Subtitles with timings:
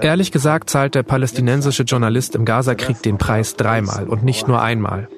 [0.00, 5.08] Ehrlich gesagt zahlt der palästinensische Journalist im Gazakrieg den Preis dreimal und nicht nur einmal.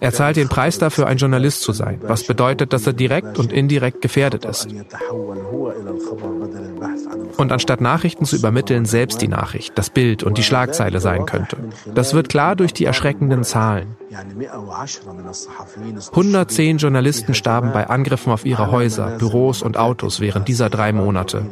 [0.00, 3.52] Er zahlt den Preis dafür, ein Journalist zu sein, was bedeutet, dass er direkt und
[3.52, 4.68] indirekt gefährdet ist.
[7.36, 11.58] Und anstatt Nachrichten zu übermitteln, selbst die Nachricht, das Bild und die Schlagzeile sein könnte.
[11.94, 13.96] Das wird klar durch die erschreckenden Zahlen.
[16.10, 21.44] 110 Journalisten starben bei Angriffen auf ihre Häuser, Büros und Autos während dieser drei Monate.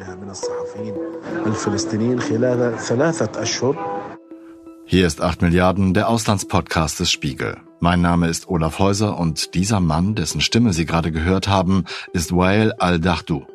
[4.86, 7.56] Hier ist 8 Milliarden, der Auslandspodcast des Spiegel.
[7.80, 12.36] Mein Name ist Olaf Häuser und dieser Mann, dessen Stimme Sie gerade gehört haben, ist
[12.36, 13.46] Wael al-Dahdu.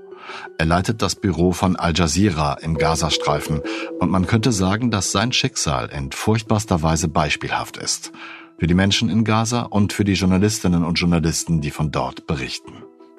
[0.57, 3.61] Er leitet das Büro von Al Jazeera im Gazastreifen
[3.99, 8.11] und man könnte sagen, dass sein Schicksal in furchtbarster Weise beispielhaft ist.
[8.57, 12.73] Für die Menschen in Gaza und für die Journalistinnen und Journalisten, die von dort berichten.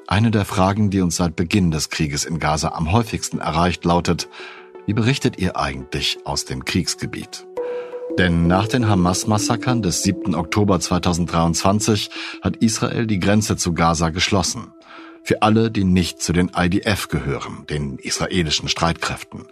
[0.09, 4.29] Eine der Fragen, die uns seit Beginn des Krieges in Gaza am häufigsten erreicht, lautet,
[4.87, 7.47] wie berichtet ihr eigentlich aus dem Kriegsgebiet?
[8.19, 10.35] Denn nach den Hamas-Massakern des 7.
[10.35, 12.11] Oktober 2023
[12.43, 14.73] hat Israel die Grenze zu Gaza geschlossen.
[15.23, 19.45] Für alle, die nicht zu den IDF gehören, den israelischen Streitkräften,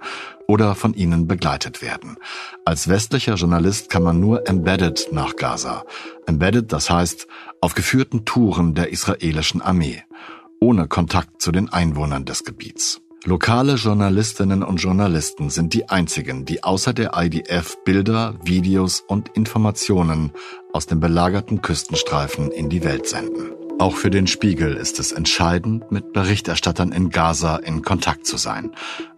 [0.47, 2.17] oder von ihnen begleitet werden.
[2.65, 5.84] Als westlicher Journalist kann man nur embedded nach Gaza.
[6.27, 7.27] Embedded, das heißt,
[7.61, 10.03] auf geführten Touren der israelischen Armee,
[10.61, 13.03] ohne Kontakt zu den Einwohnern des Gebiets.
[13.25, 20.33] Lokale Journalistinnen und Journalisten sind die einzigen, die außer der IDF Bilder, Videos und Informationen
[20.73, 23.53] aus dem belagerten Küstenstreifen in die Welt senden.
[23.81, 28.71] Auch für den Spiegel ist es entscheidend, mit Berichterstattern in Gaza in Kontakt zu sein.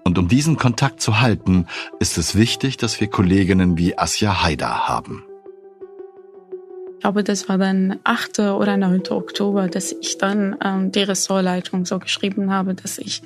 [0.02, 1.66] Und um diesen Kontakt zu halten,
[1.98, 5.24] ist es wichtig, dass wir Kolleginnen wie Asja Haida haben.
[6.94, 8.40] Ich glaube, das war dann 8.
[8.40, 9.08] oder 9.
[9.10, 13.22] Oktober, dass ich dann ähm, die Ressortleitung so geschrieben habe, dass ich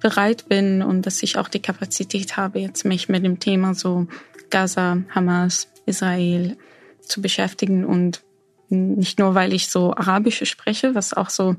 [0.00, 4.06] bereit bin und dass ich auch die Kapazität habe, jetzt mich mit dem Thema so
[4.50, 6.56] Gaza, Hamas, Israel
[7.00, 8.22] zu beschäftigen und
[8.68, 11.56] nicht nur, weil ich so Arabisch spreche, was auch so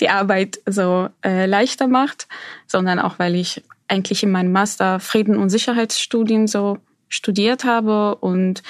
[0.00, 2.28] die Arbeit so äh, leichter macht,
[2.66, 6.78] sondern auch, weil ich eigentlich in meinem Master Frieden- und Sicherheitsstudien so
[7.08, 8.62] studiert habe und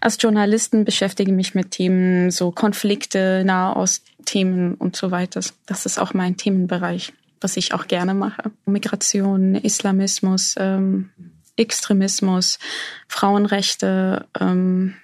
[0.00, 5.40] als Journalisten beschäftige ich mich mit Themen so Konflikte, Nahost-Themen und so weiter.
[5.66, 7.12] Das ist auch mein Themenbereich
[7.44, 8.50] was ich auch gerne mache.
[8.64, 11.10] Migration, Islamismus, ähm,
[11.56, 12.58] Extremismus,
[13.06, 14.94] Frauenrechte, ähm,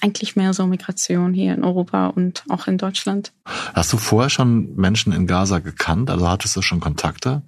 [0.00, 3.32] eigentlich mehr so Migration hier in Europa und auch in Deutschland.
[3.74, 6.10] Hast du vorher schon Menschen in Gaza gekannt?
[6.10, 7.42] Also hattest du schon Kontakte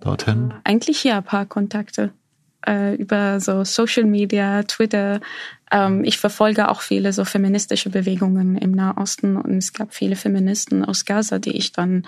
[0.00, 0.54] dorthin?
[0.62, 2.12] Eigentlich ja, ein paar Kontakte
[2.66, 5.20] äh, über so Social Media, Twitter.
[5.72, 10.84] Ähm, ich verfolge auch viele so feministische Bewegungen im Nahosten und es gab viele Feministen
[10.84, 12.06] aus Gaza, die ich dann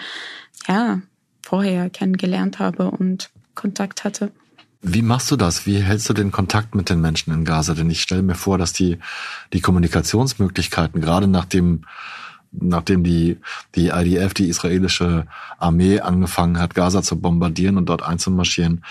[0.69, 1.01] ja
[1.43, 4.33] vorher kennengelernt habe und Kontakt hatte.
[4.83, 5.67] Wie machst du das?
[5.67, 7.75] Wie hältst du den Kontakt mit den Menschen in Gaza?
[7.75, 8.99] Denn ich stelle mir vor, dass die,
[9.53, 11.85] die Kommunikationsmöglichkeiten, gerade nachdem,
[12.51, 13.39] nachdem die,
[13.75, 15.27] die IDF, die israelische
[15.59, 18.83] Armee angefangen hat, Gaza zu bombardieren und dort einzumarschieren,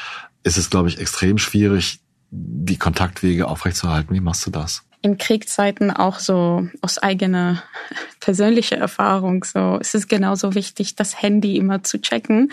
[0.44, 2.00] ist es, glaube ich, extrem schwierig,
[2.30, 4.14] die Kontaktwege aufrechtzuerhalten.
[4.14, 4.84] Wie machst du das?
[5.02, 7.64] In Kriegszeiten auch so aus eigener
[8.20, 12.52] persönlicher Erfahrung so es ist genauso wichtig, das Handy immer zu checken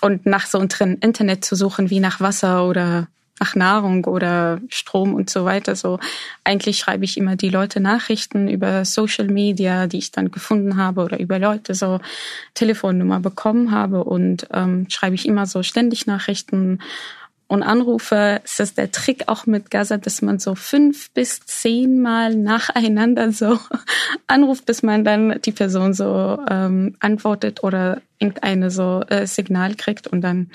[0.00, 3.08] und nach so Internet zu suchen wie nach Wasser oder
[3.42, 5.74] nach Nahrung oder Strom und so weiter.
[5.74, 5.98] So
[6.44, 11.02] eigentlich schreibe ich immer die Leute Nachrichten über Social Media, die ich dann gefunden habe
[11.02, 11.98] oder über Leute so
[12.54, 16.78] Telefonnummer bekommen habe und ähm, schreibe ich immer so ständig Nachrichten
[17.52, 22.34] und Anrufe, ist das der Trick auch mit Gaza, dass man so fünf bis zehnmal
[22.34, 23.58] nacheinander so
[24.26, 30.06] anruft, bis man dann die Person so ähm, antwortet oder irgendeine so äh, Signal kriegt
[30.06, 30.50] und dann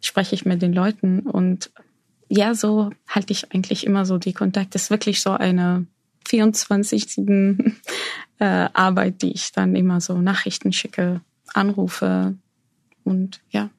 [0.00, 1.70] spreche ich mit den Leuten und
[2.28, 4.74] ja, so halte ich eigentlich immer so die Kontakte.
[4.74, 5.86] Ist wirklich so eine
[6.26, 7.18] 24
[8.40, 11.20] äh, Arbeit, die ich dann immer so Nachrichten schicke,
[11.54, 12.34] anrufe
[13.04, 13.70] und ja.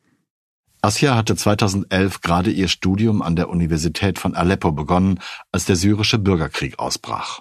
[0.84, 6.20] Asja hatte 2011 gerade ihr Studium an der Universität von Aleppo begonnen, als der syrische
[6.20, 7.40] Bürgerkrieg ausbrach.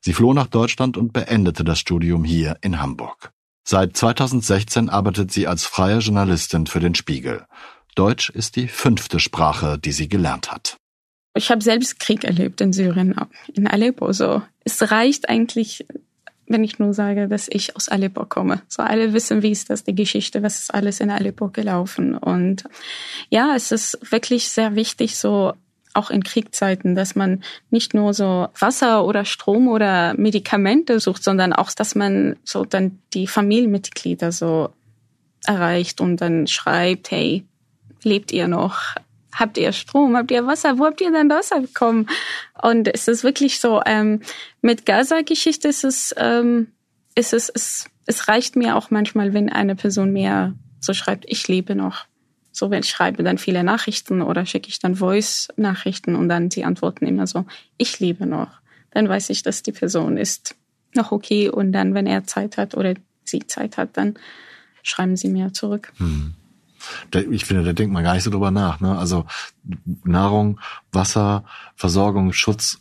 [0.00, 3.30] Sie floh nach Deutschland und beendete das Studium hier in Hamburg.
[3.62, 7.44] Seit 2016 arbeitet sie als freie Journalistin für den Spiegel.
[7.94, 10.78] Deutsch ist die fünfte Sprache, die sie gelernt hat.
[11.34, 13.14] Ich habe selbst Krieg erlebt in Syrien,
[13.52, 14.14] in Aleppo.
[14.14, 15.84] So, es reicht eigentlich
[16.48, 18.62] wenn ich nur sage, dass ich aus Aleppo komme.
[18.68, 22.16] So alle wissen, wie ist das die Geschichte, was ist alles in Aleppo gelaufen.
[22.16, 22.64] Und
[23.30, 25.52] ja, es ist wirklich sehr wichtig, so
[25.94, 31.52] auch in Kriegszeiten, dass man nicht nur so Wasser oder Strom oder Medikamente sucht, sondern
[31.52, 34.70] auch, dass man so dann die Familienmitglieder so
[35.44, 37.44] erreicht und dann schreibt, hey,
[38.02, 38.94] lebt ihr noch?
[39.38, 40.16] Habt ihr Strom?
[40.16, 40.78] Habt ihr Wasser?
[40.78, 42.08] Wo habt ihr denn Wasser bekommen?
[42.60, 44.20] Und es ist wirklich so, ähm,
[44.62, 46.72] mit Gaza-Geschichte ist es, ähm,
[47.14, 51.46] ist es, es, es reicht mir auch manchmal, wenn eine Person mir so schreibt, ich
[51.46, 52.06] lebe noch.
[52.50, 56.64] So, wenn ich schreibe dann viele Nachrichten oder schicke ich dann Voice-Nachrichten und dann die
[56.64, 57.44] antworten immer so,
[57.76, 58.60] ich lebe noch.
[58.90, 60.56] Dann weiß ich, dass die Person ist
[60.94, 64.18] noch okay und dann, wenn er Zeit hat oder sie Zeit hat, dann
[64.82, 65.92] schreiben sie mir zurück.
[65.98, 66.34] Hm.
[67.30, 68.80] Ich finde, da denkt man gar nicht so drüber nach.
[68.80, 68.96] Ne?
[68.96, 69.26] Also
[70.04, 70.60] Nahrung,
[70.92, 71.44] Wasser,
[71.76, 72.80] Versorgung, Schutz,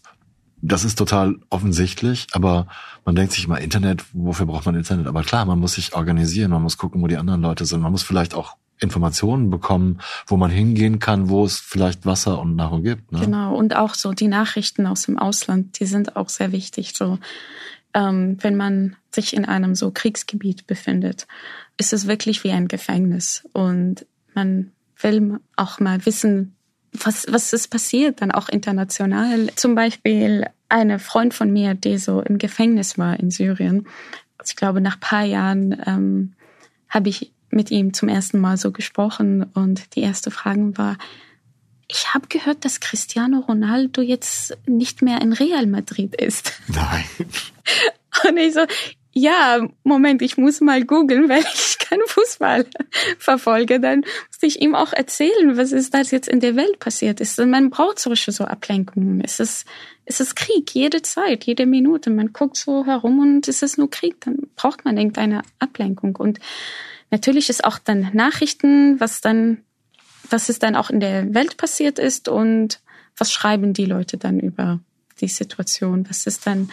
[0.61, 2.67] das ist total offensichtlich, aber
[3.05, 5.07] man denkt sich immer, Internet, wofür braucht man Internet?
[5.07, 7.91] Aber klar, man muss sich organisieren, man muss gucken, wo die anderen Leute sind, man
[7.91, 12.83] muss vielleicht auch Informationen bekommen, wo man hingehen kann, wo es vielleicht Wasser und Nahrung
[12.83, 13.11] gibt.
[13.11, 13.21] Ne?
[13.21, 16.93] Genau, und auch so die Nachrichten aus dem Ausland, die sind auch sehr wichtig.
[16.95, 17.17] So,
[17.93, 21.27] ähm, wenn man sich in einem so Kriegsgebiet befindet,
[21.77, 23.47] ist es wirklich wie ein Gefängnis.
[23.51, 24.71] Und man
[25.01, 26.55] will auch mal wissen,
[26.93, 29.49] was, was ist passiert, dann auch international.
[29.55, 33.87] Zum Beispiel eine Freund von mir, der so im Gefängnis war in Syrien.
[34.45, 36.33] Ich glaube, nach paar Jahren ähm,
[36.89, 40.97] habe ich mit ihm zum ersten Mal so gesprochen und die erste Frage war,
[41.89, 46.53] ich habe gehört, dass Cristiano Ronaldo jetzt nicht mehr in Real Madrid ist.
[46.67, 47.05] Nein.
[48.27, 48.61] Und ich so,
[49.17, 52.65] ja, Moment, ich muss mal googeln, weil ich keinen Fußball
[53.17, 53.79] verfolge.
[53.79, 57.39] Dann muss ich ihm auch erzählen, was ist das jetzt in der Welt passiert ist.
[57.39, 59.21] Und man braucht solche so Ablenkungen.
[59.21, 59.65] Es ist,
[60.05, 62.09] es ist Krieg, jede Zeit, jede Minute.
[62.09, 64.21] Man guckt so herum und es ist nur Krieg.
[64.21, 66.15] Dann braucht man irgendeine Ablenkung.
[66.15, 66.39] Und
[67.09, 69.63] natürlich ist auch dann Nachrichten, was dann,
[70.29, 72.81] was es dann auch in der Welt passiert ist und
[73.17, 74.79] was schreiben die Leute dann über
[75.21, 76.07] die Situation?
[76.07, 76.69] Was ist dann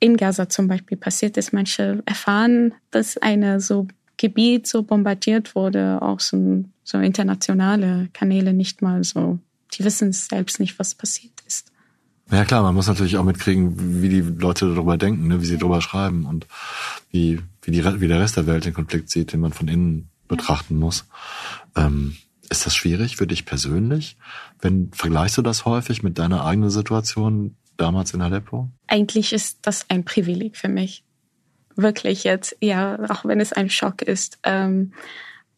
[0.00, 1.52] in Gaza zum Beispiel passiert ist?
[1.52, 8.82] Manche erfahren, dass eine so Gebiet so bombardiert wurde, auch so, so internationale Kanäle nicht
[8.82, 9.38] mal so.
[9.74, 11.72] Die wissen selbst nicht, was passiert ist.
[12.30, 15.58] Ja klar, man muss natürlich auch mitkriegen, wie die Leute darüber denken, ne, wie sie
[15.58, 16.46] darüber schreiben und
[17.10, 20.08] wie, wie, die, wie der Rest der Welt den Konflikt sieht, den man von innen
[20.26, 21.04] betrachten muss.
[21.76, 22.16] Ähm,
[22.48, 24.16] ist das schwierig für dich persönlich?
[24.60, 28.68] Wenn vergleichst du das häufig mit deiner eigenen Situation damals in Aleppo?
[28.86, 31.04] Eigentlich ist das ein Privileg für mich.
[31.74, 34.38] Wirklich jetzt, ja, auch wenn es ein Schock ist.
[34.42, 34.92] Ähm,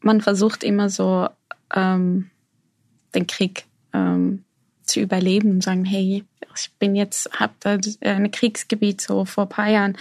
[0.00, 1.28] man versucht immer so
[1.74, 2.30] ähm,
[3.14, 4.44] den Krieg ähm,
[4.82, 6.24] zu überleben und sagen, hey,
[6.54, 9.96] ich bin jetzt, hab da ein Kriegsgebiet so vor ein paar Jahren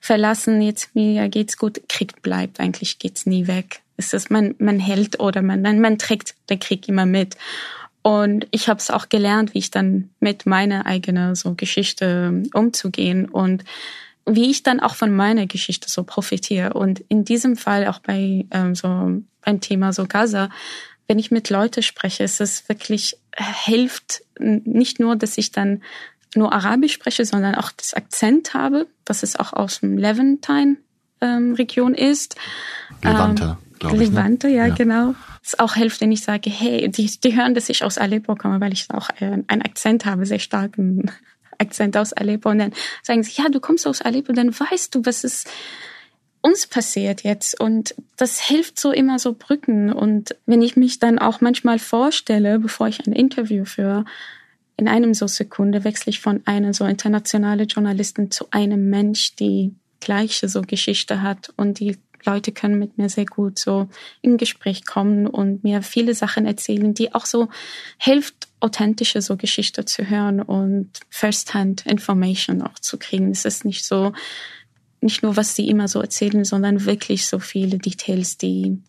[0.00, 1.80] verlassen, jetzt mir geht's gut.
[1.88, 3.80] Krieg bleibt, eigentlich geht's nie weg.
[3.96, 7.36] Es ist, man, man hält oder man, man, man trägt den Krieg immer mit.
[8.04, 13.26] Und ich habe es auch gelernt, wie ich dann mit meiner eigenen so Geschichte umzugehen
[13.28, 13.64] und
[14.26, 16.74] wie ich dann auch von meiner Geschichte so profitiere.
[16.74, 20.48] Und in diesem Fall auch bei ähm, so beim Thema so Gaza
[21.06, 25.82] wenn ich mit Leuten spreche, ist es wirklich äh, hilft nicht nur, dass ich dann
[26.34, 30.76] nur Arabisch spreche, sondern auch das Akzent habe, dass es auch aus dem Levantine
[31.20, 32.36] ähm, Region ist.
[33.02, 34.10] Levante, ähm, glaube ich.
[34.10, 34.54] Levante, ne?
[34.54, 35.14] ja, ja, genau.
[35.42, 38.60] Es auch hilft, wenn ich sage, hey, die, die hören, dass ich aus Aleppo komme,
[38.60, 41.10] weil ich auch äh, einen Akzent habe, sehr starken
[41.58, 42.50] Akzent aus Aleppo.
[42.50, 42.72] Und dann
[43.02, 45.44] sagen sie, ja, du kommst aus Aleppo, dann weißt du, was es
[46.40, 47.58] uns passiert jetzt.
[47.58, 49.92] Und das hilft so immer so Brücken.
[49.92, 54.04] Und wenn ich mich dann auch manchmal vorstelle, bevor ich ein Interview führe,
[54.76, 59.74] in einem so Sekunde wechsle ich von einer so internationale Journalistin zu einem Mensch, die
[60.00, 63.88] gleiche so Geschichte hat und die Leute können mit mir sehr gut so
[64.22, 67.48] in Gespräch kommen und mir viele Sachen erzählen, die auch so
[67.98, 73.30] hilft, authentische so Geschichte zu hören und First-Hand Information auch zu kriegen.
[73.30, 74.12] Es ist nicht so,
[75.00, 78.82] nicht nur, was sie immer so erzählen, sondern wirklich so viele Details, die,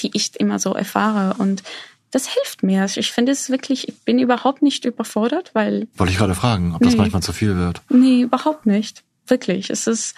[0.00, 1.40] die ich immer so erfahre.
[1.40, 1.62] Und
[2.10, 2.86] das hilft mir.
[2.96, 5.86] Ich finde es wirklich, ich bin überhaupt nicht überfordert, weil.
[5.94, 7.82] Wollte ich gerade fragen, ob nee, das manchmal zu viel wird.
[7.88, 9.04] Nee, überhaupt nicht.
[9.28, 9.70] Wirklich.
[9.70, 10.16] Es ist,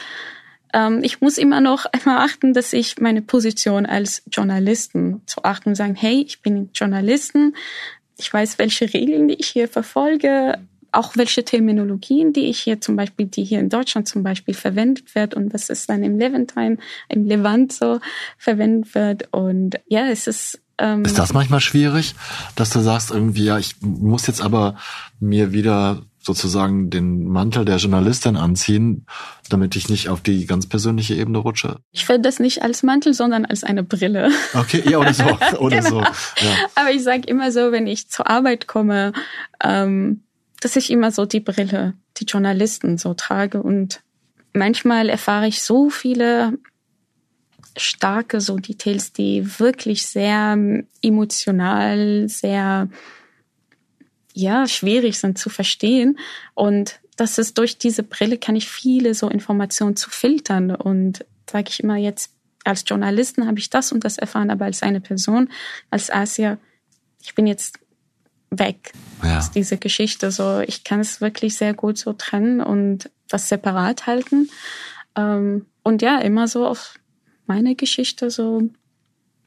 [1.02, 5.74] ich muss immer noch einmal achten, dass ich meine Position als Journalisten zu achten und
[5.74, 7.54] sagen, hey, ich bin Journalisten.
[8.18, 10.58] Ich weiß, welche Regeln ich hier verfolge
[10.92, 15.14] auch welche Terminologien, die ich hier zum Beispiel, die hier in Deutschland zum Beispiel verwendet
[15.14, 16.76] wird und was ist dann im Levantine,
[17.08, 17.98] im Levant so
[18.36, 19.28] verwendet wird.
[19.32, 22.14] Und ja, es ist ähm, ist das manchmal schwierig,
[22.56, 24.76] dass du sagst irgendwie, ja, ich muss jetzt aber
[25.20, 29.06] mir wieder sozusagen den Mantel der Journalistin anziehen,
[29.48, 31.76] damit ich nicht auf die ganz persönliche Ebene rutsche?
[31.92, 34.30] Ich finde das nicht als Mantel, sondern als eine Brille.
[34.54, 35.24] Okay, ja, oder so.
[35.58, 35.90] Oder genau.
[35.90, 36.00] so.
[36.00, 36.56] Ja.
[36.74, 39.12] Aber ich sage immer so, wenn ich zur Arbeit komme,
[39.62, 40.22] ähm,
[40.60, 44.00] dass ich immer so die Brille, die Journalisten so trage und
[44.52, 46.58] manchmal erfahre ich so viele
[47.76, 52.88] starke so Details, die wirklich sehr ähm, emotional, sehr
[54.34, 56.18] ja schwierig sind zu verstehen
[56.54, 61.68] und das ist durch diese Brille kann ich viele so Informationen zu filtern und sage
[61.68, 62.32] ich immer jetzt
[62.64, 65.50] als Journalisten habe ich das und das erfahren, aber als eine Person,
[65.90, 66.58] als Asia,
[67.22, 67.78] ich bin jetzt
[68.50, 69.38] weg ja.
[69.38, 70.30] aus dieser Geschichte.
[70.30, 74.50] So, ich kann es wirklich sehr gut so trennen und das separat halten.
[75.16, 76.94] Ähm, und ja, immer so auf
[77.46, 78.70] meine Geschichte so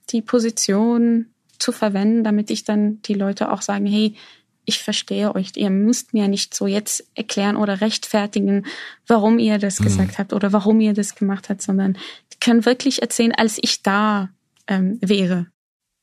[0.09, 4.15] die Position zu verwenden, damit ich dann die Leute auch sagen, hey,
[4.65, 5.51] ich verstehe euch.
[5.55, 8.65] Ihr müsst mir nicht so jetzt erklären oder rechtfertigen,
[9.07, 9.85] warum ihr das mhm.
[9.85, 11.97] gesagt habt oder warum ihr das gemacht habt, sondern
[12.33, 14.29] die können wirklich erzählen, als ich da
[14.67, 15.47] ähm, wäre.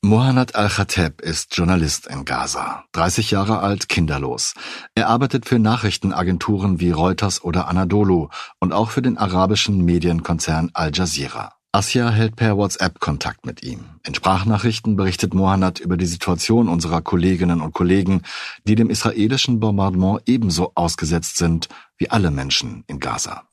[0.05, 4.53] Mohanad Al-Khateb ist Journalist in Gaza, 30 Jahre alt, kinderlos.
[4.95, 8.27] Er arbeitet für Nachrichtenagenturen wie Reuters oder Anadolu
[8.59, 11.53] und auch für den arabischen Medienkonzern Al Jazeera.
[11.75, 13.85] Asja hält per WhatsApp Kontakt mit ihm.
[14.05, 18.21] In Sprachnachrichten berichtet Mohanad über die Situation unserer Kolleginnen und Kollegen,
[18.63, 23.47] die dem israelischen Bombardement ebenso ausgesetzt sind wie alle Menschen in Gaza.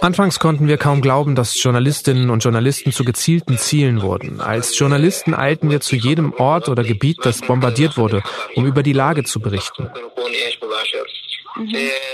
[0.00, 4.40] Anfangs konnten wir kaum glauben, dass Journalistinnen und Journalisten zu gezielten Zielen wurden.
[4.40, 8.22] Als Journalisten eilten wir zu jedem Ort oder Gebiet, das bombardiert wurde,
[8.54, 9.90] um über die Lage zu berichten.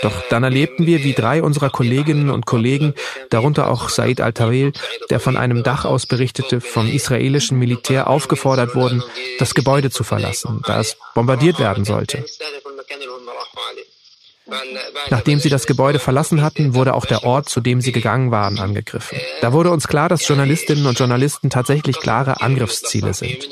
[0.03, 2.95] Doch dann erlebten wir, wie drei unserer Kolleginnen und Kollegen,
[3.31, 4.73] darunter auch Said al-Tawil,
[5.09, 9.03] der von einem Dach aus berichtete, vom israelischen Militär aufgefordert wurden,
[9.39, 12.25] das Gebäude zu verlassen, da es bombardiert werden sollte.
[15.11, 18.59] Nachdem sie das Gebäude verlassen hatten, wurde auch der Ort, zu dem sie gegangen waren,
[18.59, 19.19] angegriffen.
[19.41, 23.49] Da wurde uns klar, dass Journalistinnen und Journalisten tatsächlich klare Angriffsziele sind.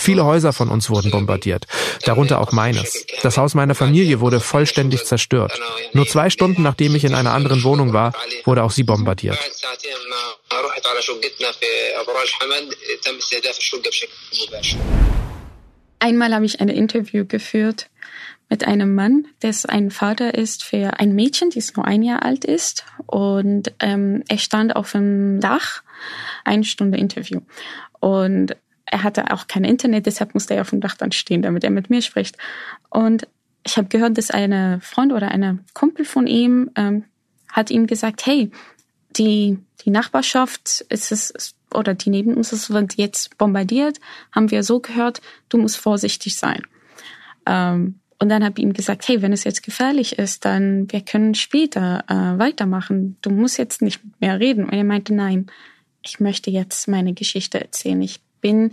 [0.00, 1.66] Viele Häuser von uns wurden bombardiert,
[2.04, 3.04] darunter auch meines.
[3.22, 5.60] Das Haus meiner Familie wurde vollständig zerstört.
[5.92, 8.14] Nur zwei Stunden nachdem ich in einer anderen Wohnung war,
[8.46, 9.38] wurde auch sie bombardiert.
[15.98, 17.90] Einmal habe ich ein Interview geführt
[18.48, 22.46] mit einem Mann, der ein Vater ist für ein Mädchen, die nur ein Jahr alt
[22.46, 22.86] ist.
[23.06, 25.82] Und ähm, er stand auf dem Dach,
[26.46, 27.42] eine Stunde Interview.
[28.00, 28.56] Und
[28.90, 31.70] er hatte auch kein Internet, deshalb musste er auf dem Dach dann stehen, damit er
[31.70, 32.36] mit mir spricht.
[32.90, 33.26] Und
[33.64, 37.04] ich habe gehört, dass eine Freund oder eine Kumpel von ihm ähm,
[37.48, 38.50] hat ihm gesagt, hey,
[39.16, 43.98] die, die Nachbarschaft ist es, oder die neben uns ist, wird jetzt bombardiert,
[44.32, 46.62] haben wir so gehört, du musst vorsichtig sein.
[47.46, 51.00] Ähm, und dann habe ich ihm gesagt, hey, wenn es jetzt gefährlich ist, dann wir
[51.00, 53.16] können später äh, weitermachen.
[53.22, 54.64] Du musst jetzt nicht mehr reden.
[54.64, 55.46] Und er meinte, nein,
[56.02, 58.02] ich möchte jetzt meine Geschichte erzählen.
[58.02, 58.72] Ich bin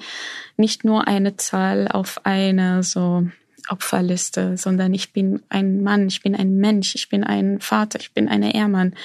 [0.56, 3.28] nicht nur eine Zahl auf einer so
[3.70, 8.14] Opferliste, sondern ich bin ein Mann, ich bin ein Mensch, ich bin ein Vater, ich
[8.14, 8.96] bin eine Ehrmann.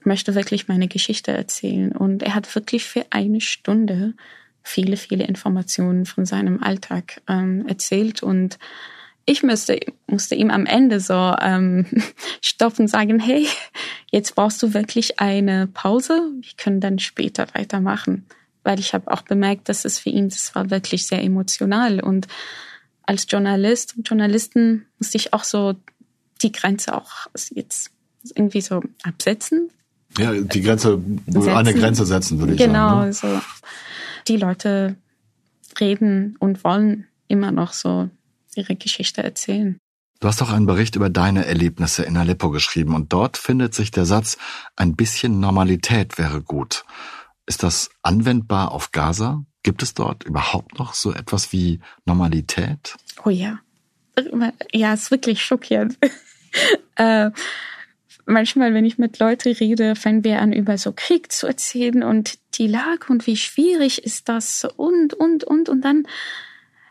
[0.00, 1.92] Ich möchte wirklich meine Geschichte erzählen.
[1.92, 4.14] Und er hat wirklich für eine Stunde
[4.62, 8.58] viele, viele Informationen von seinem Alltag ähm, erzählt und
[9.28, 11.86] ich müsste, musste ihm am Ende so ähm,
[12.40, 13.46] stoppen und sagen, hey,
[14.10, 16.32] jetzt brauchst du wirklich eine Pause.
[16.40, 18.24] Wir können dann später weitermachen.
[18.66, 22.00] Weil ich habe auch bemerkt, dass es für ihn, das war wirklich sehr emotional.
[22.00, 22.26] Und
[23.04, 25.76] als Journalist und Journalisten musste ich auch so
[26.42, 27.92] die Grenze auch jetzt
[28.34, 29.70] irgendwie so absetzen.
[30.18, 31.48] Ja, die Grenze, setzen.
[31.50, 33.20] eine Grenze setzen, würde ich genau, sagen.
[33.20, 33.40] Genau, ne?
[33.40, 33.40] so.
[34.26, 34.96] Die Leute
[35.78, 38.10] reden und wollen immer noch so
[38.56, 39.78] ihre Geschichte erzählen.
[40.18, 43.92] Du hast auch einen Bericht über deine Erlebnisse in Aleppo geschrieben und dort findet sich
[43.92, 44.38] der Satz,
[44.74, 46.84] ein bisschen Normalität wäre gut.
[47.46, 49.44] Ist das anwendbar auf Gaza?
[49.62, 52.96] Gibt es dort überhaupt noch so etwas wie Normalität?
[53.24, 53.60] Oh ja.
[54.72, 55.98] Ja, ist wirklich schockierend.
[56.96, 57.30] äh,
[58.26, 62.38] manchmal, wenn ich mit Leuten rede, fangen wir an, über so Krieg zu erzählen und
[62.54, 65.68] die Lage und wie schwierig ist das und, und, und.
[65.68, 66.06] Und dann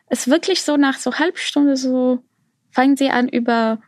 [0.09, 2.23] ist wirklich so nach so halb Stunde so,
[2.71, 3.79] fangen sie an über,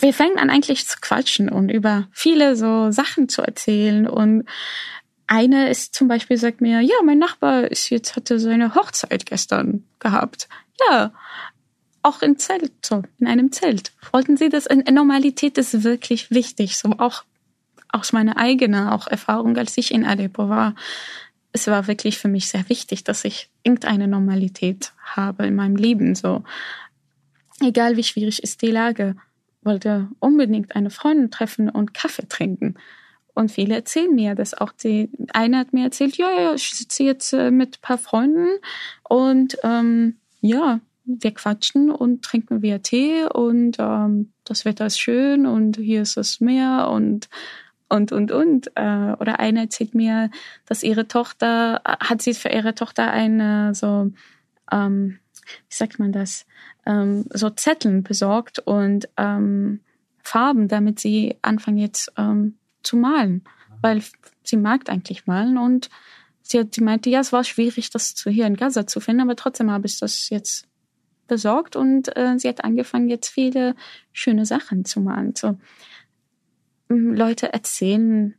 [0.00, 4.44] wir fangen an eigentlich zu quatschen und über viele so Sachen zu erzählen und
[5.28, 9.84] eine ist zum Beispiel sagt mir, ja, mein Nachbar ist jetzt, hatte seine Hochzeit gestern
[10.00, 10.48] gehabt.
[10.88, 11.12] Ja,
[12.02, 13.92] auch im Zelt, so, in einem Zelt.
[14.12, 14.66] Wollten Sie das?
[14.90, 17.24] Normalität ist wirklich wichtig, so auch
[17.90, 20.74] aus meiner eigenen auch Erfahrung, als ich in Aleppo war
[21.52, 26.14] es war wirklich für mich sehr wichtig, dass ich irgendeine Normalität habe in meinem Leben.
[26.14, 26.44] So,
[27.60, 29.16] egal wie schwierig ist die Lage,
[29.62, 32.76] wollte unbedingt eine Freundin treffen und Kaffee trinken.
[33.38, 34.72] Und viele erzählen mir dass auch.
[34.72, 38.48] Die eine hat mir erzählt, ja, ja, ich sitze jetzt äh, mit ein paar Freunden
[39.08, 45.46] und ähm, ja, wir quatschen und trinken wir Tee und ähm, das Wetter ist schön
[45.46, 47.28] und hier ist das Meer und
[47.88, 48.72] und, und, und.
[48.74, 50.30] Äh, oder eine erzählt mir,
[50.66, 54.10] dass ihre Tochter, hat sie für ihre Tochter eine so,
[54.72, 55.20] ähm,
[55.68, 56.44] wie sagt man das,
[56.86, 59.78] ähm, so Zetteln besorgt und ähm,
[60.24, 63.44] Farben, damit sie anfangen jetzt ähm, zu malen,
[63.82, 64.02] weil
[64.42, 65.90] sie mag eigentlich malen und
[66.42, 69.36] sie, hat, sie meinte, ja, es war schwierig, das hier in Gaza zu finden, aber
[69.36, 70.66] trotzdem habe ich das jetzt
[71.26, 73.74] besorgt und äh, sie hat angefangen, jetzt viele
[74.12, 75.34] schöne Sachen zu malen.
[75.36, 75.58] So,
[76.88, 78.34] Leute erzählen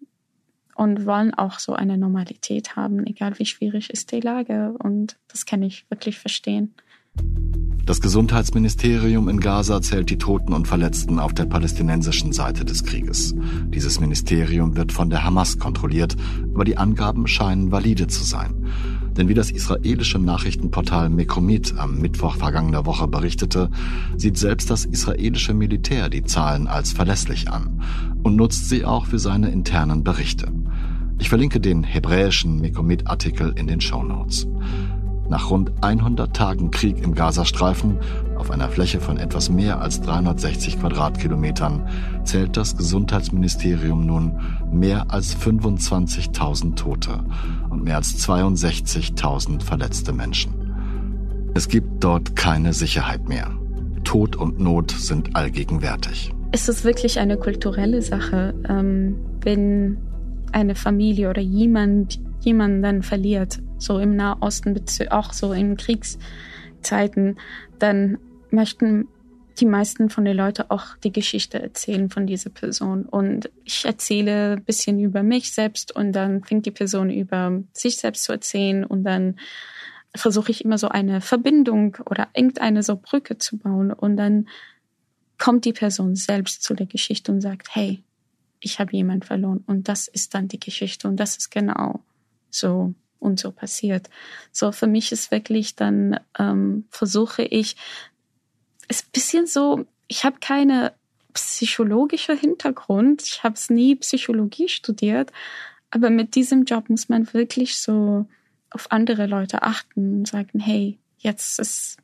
[0.75, 4.73] und wollen auch so eine Normalität haben, egal wie schwierig ist die Lage.
[4.79, 6.73] Und das kann ich wirklich verstehen.
[7.89, 13.33] Das Gesundheitsministerium in Gaza zählt die Toten und Verletzten auf der palästinensischen Seite des Krieges.
[13.73, 16.15] Dieses Ministerium wird von der Hamas kontrolliert,
[16.53, 18.67] aber die Angaben scheinen valide zu sein.
[19.17, 23.71] Denn wie das israelische Nachrichtenportal Mekromit am Mittwoch vergangener Woche berichtete,
[24.17, 27.81] sieht selbst das israelische Militär die Zahlen als verlässlich an
[28.21, 30.51] und nutzt sie auch für seine internen Berichte.
[31.17, 34.47] Ich verlinke den hebräischen Mekromit-Artikel in den Show Notes.
[35.29, 37.99] Nach rund 100 Tagen Krieg im Gazastreifen
[38.35, 41.87] auf einer Fläche von etwas mehr als 360 Quadratkilometern
[42.23, 44.39] zählt das Gesundheitsministerium nun
[44.71, 47.19] mehr als 25.000 Tote
[47.69, 51.51] und mehr als 62.000 verletzte Menschen.
[51.53, 53.51] Es gibt dort keine Sicherheit mehr.
[54.03, 56.33] Tod und Not sind allgegenwärtig.
[56.51, 59.97] Es ist wirklich eine kulturelle Sache, ähm, wenn
[60.51, 67.39] eine Familie oder jemand jemanden verliert, so im Nahosten, auch so in Kriegszeiten,
[67.79, 68.19] dann
[68.51, 69.07] möchten
[69.59, 73.05] die meisten von den Leuten auch die Geschichte erzählen von dieser Person.
[73.05, 77.97] Und ich erzähle ein bisschen über mich selbst und dann fängt die Person über sich
[77.97, 79.35] selbst zu erzählen und dann
[80.15, 84.47] versuche ich immer so eine Verbindung oder irgendeine so Brücke zu bauen und dann
[85.37, 88.03] kommt die Person selbst zu der Geschichte und sagt, hey,
[88.59, 92.01] ich habe jemand verloren und das ist dann die Geschichte und das ist genau
[92.49, 94.09] so und so passiert.
[94.51, 97.75] So für mich ist wirklich dann ähm, versuche ich
[98.87, 100.93] ist bisschen so, ich habe keine
[101.33, 105.31] psychologische Hintergrund, ich habe es nie Psychologie studiert,
[105.91, 108.25] aber mit diesem Job muss man wirklich so
[108.71, 111.97] auf andere Leute achten und sagen, hey, jetzt ist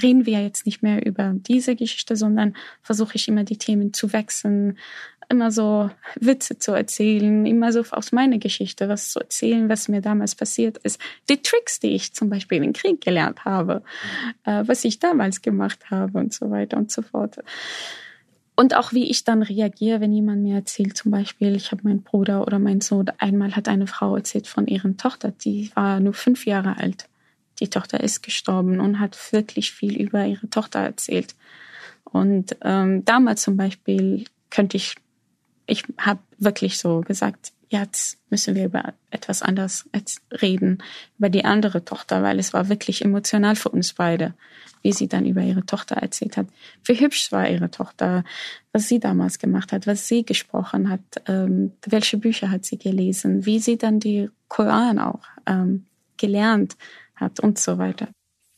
[0.00, 4.12] reden wir jetzt nicht mehr über diese Geschichte, sondern versuche ich immer die Themen zu
[4.12, 4.78] wechseln,
[5.32, 5.90] immer so
[6.20, 10.78] Witze zu erzählen, immer so aus meiner Geschichte was zu erzählen, was mir damals passiert
[10.78, 11.00] ist.
[11.28, 13.82] Die Tricks, die ich zum Beispiel im Krieg gelernt habe,
[14.44, 17.38] äh, was ich damals gemacht habe und so weiter und so fort.
[18.54, 22.02] Und auch wie ich dann reagiere, wenn jemand mir erzählt, zum Beispiel, ich habe meinen
[22.02, 26.12] Bruder oder mein Sohn, einmal hat eine Frau erzählt von ihren Tochter, die war nur
[26.12, 27.08] fünf Jahre alt.
[27.60, 31.34] Die Tochter ist gestorben und hat wirklich viel über ihre Tochter erzählt.
[32.04, 34.96] Und ähm, damals zum Beispiel könnte ich
[35.66, 39.88] ich habe wirklich so gesagt, jetzt müssen wir über etwas anderes
[40.30, 40.82] reden,
[41.18, 44.34] über die andere Tochter, weil es war wirklich emotional für uns beide,
[44.82, 46.46] wie sie dann über ihre Tochter erzählt hat.
[46.84, 48.24] Wie hübsch war ihre Tochter,
[48.72, 53.46] was sie damals gemacht hat, was sie gesprochen hat, ähm, welche Bücher hat sie gelesen,
[53.46, 55.86] wie sie dann die Koran auch ähm,
[56.18, 56.76] gelernt
[57.14, 58.08] hat und so weiter.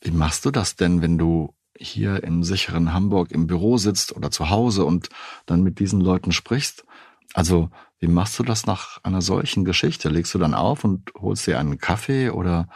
[0.01, 4.31] Wie machst du das denn, wenn du hier im sicheren Hamburg im Büro sitzt oder
[4.31, 5.09] zu Hause und
[5.45, 6.85] dann mit diesen Leuten sprichst?
[7.33, 10.09] Also, wie machst du das nach einer solchen Geschichte?
[10.09, 12.67] Legst du dann auf und holst dir einen Kaffee oder,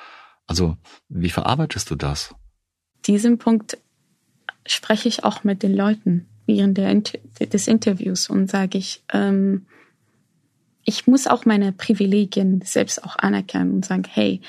[0.47, 2.35] also, wie verarbeitest du das?
[3.05, 3.77] Diesen Punkt
[4.65, 6.93] spreche ich auch mit den Leuten während der,
[7.47, 9.65] des Interviews und sage ich, ähm,
[10.83, 14.41] ich muss auch meine Privilegien selbst auch anerkennen und sagen, hey,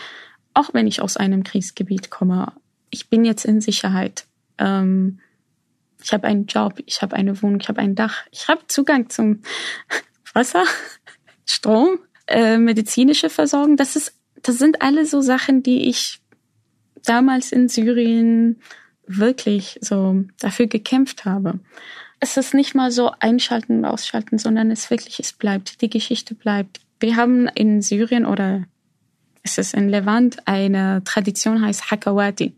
[0.55, 2.53] auch wenn ich aus einem Kriegsgebiet komme,
[2.91, 4.27] ich bin jetzt in Sicherheit.
[4.61, 5.19] Ähm,
[6.03, 9.11] ich habe einen Job, ich habe eine Wohnung, ich habe ein Dach, ich habe Zugang
[9.11, 9.43] zum
[10.35, 10.65] Wasser,
[11.47, 13.77] Strom, äh, medizinische Versorgung.
[13.77, 16.21] Das ist, das sind alle so Sachen, die ich
[17.05, 18.61] damals in Syrien
[19.07, 21.59] wirklich so dafür gekämpft habe.
[22.21, 26.35] Es ist nicht mal so einschalten und ausschalten, sondern es wirklich, es bleibt, die Geschichte
[26.35, 26.81] bleibt.
[27.01, 28.65] Wir haben in Syrien oder
[29.43, 32.55] es ist in Levant eine Tradition, heißt Hakawati.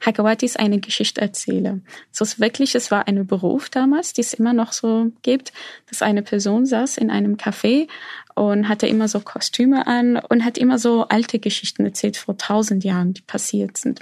[0.00, 1.78] Hakawati ist eine Geschichteerzähler.
[2.10, 5.52] So ist wirklich, es war ein Beruf damals, die es immer noch so gibt,
[5.90, 7.86] dass eine Person saß in einem Café
[8.34, 12.82] und hatte immer so Kostüme an und hat immer so alte Geschichten erzählt vor tausend
[12.82, 14.00] Jahren, die passiert sind.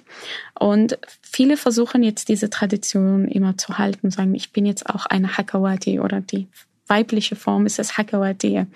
[0.59, 5.37] Und viele versuchen jetzt diese Tradition immer zu halten sagen, ich bin jetzt auch eine
[5.37, 6.47] Hakawati oder die
[6.87, 8.67] weibliche Form ist das Hakawati.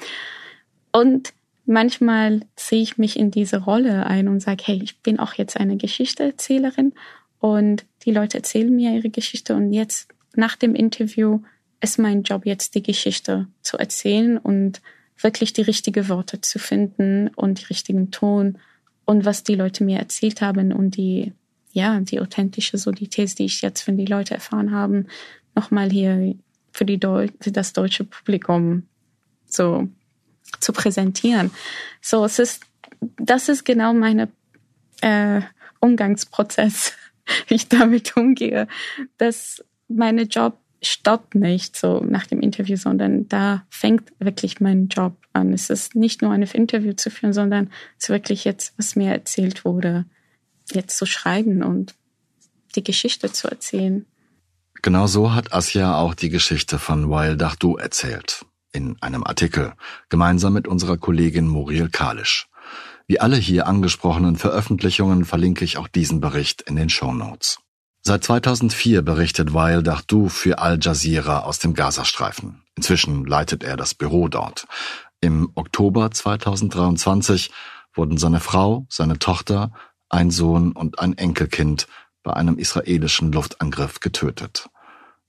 [0.93, 1.33] Und
[1.67, 5.59] manchmal ziehe ich mich in diese Rolle ein und sage, hey, ich bin auch jetzt
[5.59, 6.93] eine Geschichteerzählerin
[7.39, 11.41] und die Leute erzählen mir ihre Geschichte und jetzt nach dem Interview
[11.81, 14.81] ist mein Job jetzt, die Geschichte zu erzählen und
[15.19, 18.59] wirklich die richtigen Worte zu finden und die richtigen Ton
[19.05, 21.33] und was die Leute mir erzählt haben und die,
[21.73, 25.07] ja, die authentische so Details, die ich jetzt von den Leuten erfahren haben,
[25.55, 26.35] nochmal hier
[26.73, 28.85] für die Deu für das deutsche Publikum.
[29.47, 29.89] So
[30.59, 31.51] zu präsentieren.
[32.01, 32.63] So, es ist,
[33.01, 34.29] das ist genau meine
[35.01, 35.41] äh,
[35.81, 36.93] Umgangsprozess,
[37.49, 38.69] wie ich damit umgehe,
[39.19, 45.17] dass meine Job stoppt nicht so nach dem Interview, sondern da fängt wirklich mein Job
[45.33, 45.53] an.
[45.53, 49.11] Es ist nicht nur ein Interview zu führen, sondern es ist wirklich jetzt, was mir
[49.13, 50.05] erzählt wurde,
[50.73, 51.95] jetzt zu schreiben und
[52.77, 54.07] die Geschichte zu erzählen.
[54.83, 58.45] Genau so hat Asja auch die Geschichte von Wael Dachdu erzählt.
[58.75, 59.75] In einem Artikel,
[60.09, 62.49] gemeinsam mit unserer Kollegin Muriel Kalisch.
[63.07, 67.61] Wie alle hier angesprochenen Veröffentlichungen verlinke ich auch diesen Bericht in den Show Notes.
[68.03, 72.65] Seit 2004 berichtet Wael Dachdu für Al Jazeera aus dem Gazastreifen.
[72.75, 74.67] Inzwischen leitet er das Büro dort.
[75.21, 77.53] Im Oktober 2023
[77.95, 79.71] wurden seine Frau, seine Tochter,
[80.09, 81.87] ein Sohn und ein Enkelkind
[82.25, 84.69] bei einem israelischen Luftangriff getötet.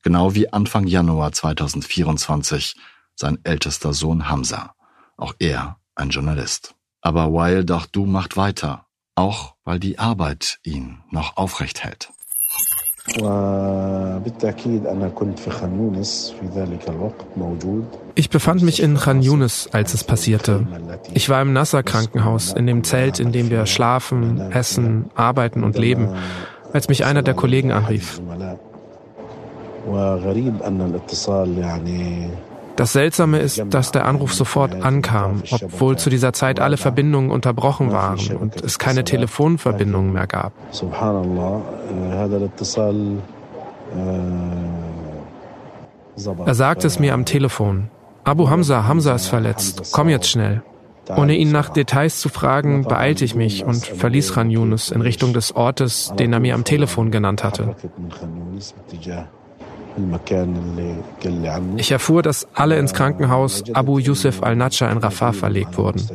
[0.02, 2.74] Genau wie Anfang Januar 2024
[3.16, 4.74] sein ältester Sohn Hamza.
[5.16, 6.74] Auch er ein Journalist.
[7.00, 12.10] Aber Wael Dachdu macht weiter, auch weil die Arbeit ihn noch aufrecht hält.
[18.16, 20.66] Ich befand mich in Khan Yunis, als es passierte.
[21.14, 26.08] Ich war im Nasser-Krankenhaus, in dem Zelt, in dem wir schlafen, essen, arbeiten und leben,
[26.72, 28.20] als mich einer der Kollegen anrief.
[32.76, 37.90] Das Seltsame ist, dass der Anruf sofort ankam, obwohl zu dieser Zeit alle Verbindungen unterbrochen
[37.90, 40.52] waren und es keine Telefonverbindungen mehr gab.
[46.46, 47.90] Er sagte es mir am Telefon.
[48.24, 49.90] Abu Hamza, Hamza ist verletzt.
[49.92, 50.62] Komm jetzt schnell.
[51.08, 55.32] Ohne ihn nach Details zu fragen, beeilte ich mich und verließ Khan Yunus in Richtung
[55.32, 57.76] des Ortes, den er mir am Telefon genannt hatte.
[61.76, 66.06] Ich erfuhr, dass alle ins Krankenhaus Abu Yusuf al-Najjar in Rafah verlegt wurden.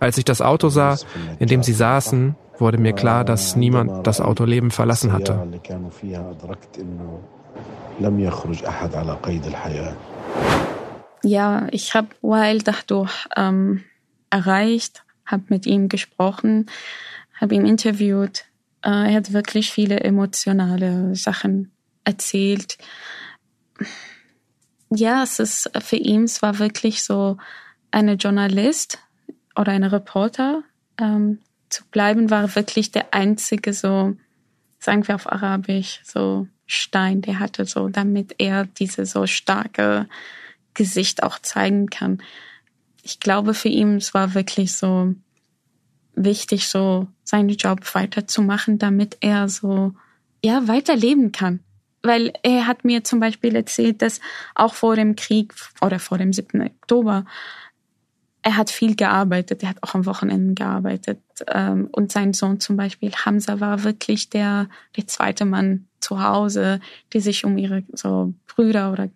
[0.00, 0.96] Als ich das Auto sah,
[1.38, 5.46] in dem sie saßen, wurde mir klar, dass niemand das Auto lebend verlassen hatte.
[11.22, 13.84] Ja, ich habe Wael dadurch ähm,
[14.30, 16.66] erreicht, habe mit ihm gesprochen,
[17.40, 18.44] habe ihn interviewt.
[18.82, 21.72] Äh, er hat wirklich viele emotionale Sachen
[22.04, 22.78] erzählt
[24.90, 27.36] ja, es ist für ihn, es war wirklich so
[27.90, 28.98] eine Journalist
[29.56, 30.62] oder eine Reporter
[30.98, 34.16] ähm, zu bleiben, war wirklich der einzige so,
[34.78, 40.08] sagen wir auf Arabisch, so Stein, der hatte so, damit er diese so starke
[40.74, 42.22] Gesicht auch zeigen kann.
[43.02, 45.14] Ich glaube, für ihn, es war wirklich so
[46.14, 49.94] wichtig, so seinen Job weiterzumachen, damit er so,
[50.44, 51.60] ja, weiterleben kann
[52.02, 54.20] weil er hat mir zum Beispiel erzählt, dass
[54.54, 56.62] auch vor dem Krieg oder vor dem 7.
[56.62, 57.24] Oktober
[58.42, 61.20] er hat viel gearbeitet, er hat auch am Wochenende gearbeitet.
[61.48, 66.80] Ähm, und sein Sohn zum Beispiel, Hamza, war wirklich der, der zweite Mann zu Hause,
[67.12, 69.10] der sich um ihre so Brüder oder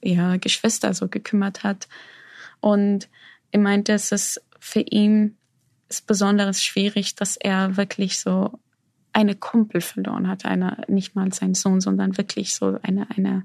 [0.00, 1.88] ihre Geschwister so gekümmert hat.
[2.60, 3.08] Und
[3.52, 5.36] er meinte, es ist für ihn
[5.88, 8.58] ist besonders schwierig, dass er wirklich so
[9.12, 13.44] eine Kumpel verloren hat, eine, nicht mal sein Sohn, sondern wirklich so eine, eine,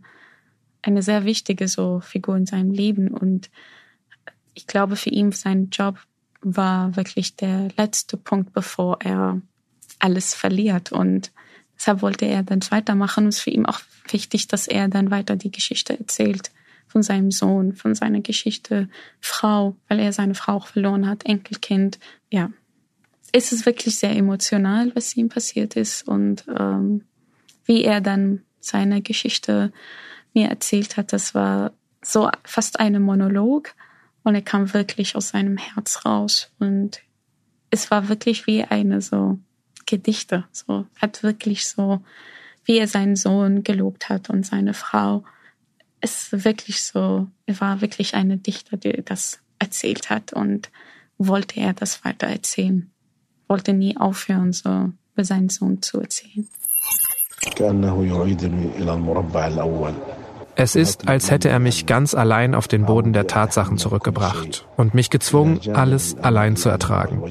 [0.82, 3.10] eine sehr wichtige so Figur in seinem Leben.
[3.10, 3.50] Und
[4.54, 5.98] ich glaube, für ihn sein Job
[6.42, 9.42] war wirklich der letzte Punkt, bevor er
[10.00, 10.92] alles verliert.
[10.92, 11.32] Und
[11.76, 13.26] deshalb wollte er dann weitermachen.
[13.26, 16.52] Und es ist für ihn auch wichtig, dass er dann weiter die Geschichte erzählt
[16.88, 18.88] von seinem Sohn, von seiner Geschichte,
[19.20, 22.00] Frau, weil er seine Frau auch verloren hat, Enkelkind.
[22.32, 22.50] Ja,
[23.38, 27.04] es ist wirklich sehr emotional, was ihm passiert ist und ähm,
[27.66, 29.72] wie er dann seine Geschichte
[30.34, 31.14] mir erzählt hat.
[31.14, 31.72] Das war
[32.04, 33.76] so fast eine Monolog
[34.24, 37.02] und er kam wirklich aus seinem Herz raus und
[37.70, 39.38] es war wirklich wie eine so
[39.86, 40.46] Gedichte.
[40.52, 42.02] So hat wirklich so,
[42.66, 45.24] wie er seinen Sohn gelobt hat und seine Frau.
[46.02, 50.72] Es ist wirklich so, er war wirklich eine Dichter, die das erzählt hat und
[51.18, 52.92] wollte er das weiter erzählen
[53.48, 56.48] wollte nie aufhören, so über seinen Sohn zu erzählen.
[60.56, 64.96] Es ist, als hätte er mich ganz allein auf den Boden der Tatsachen zurückgebracht und
[64.96, 67.22] mich gezwungen, alles allein zu ertragen.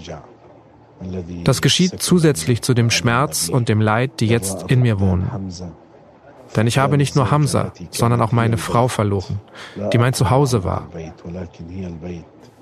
[1.44, 5.30] Das geschieht zusätzlich zu dem Schmerz und dem Leid, die jetzt in mir wohnen.
[6.54, 9.40] Denn ich habe nicht nur Hamza, sondern auch meine Frau verloren,
[9.92, 10.88] die mein Zuhause war.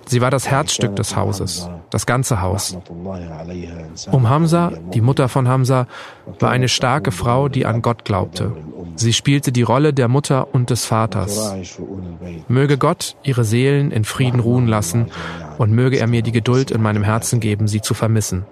[0.07, 2.77] Sie war das Herzstück des Hauses, das ganze Haus.
[4.11, 5.87] Um Hamza, die Mutter von Hamza,
[6.39, 8.53] war eine starke Frau, die an Gott glaubte.
[8.97, 11.55] Sie spielte die Rolle der Mutter und des Vaters.
[12.49, 15.07] Möge Gott ihre Seelen in Frieden ruhen lassen
[15.59, 18.45] und möge er mir die Geduld in meinem Herzen geben, sie zu vermissen.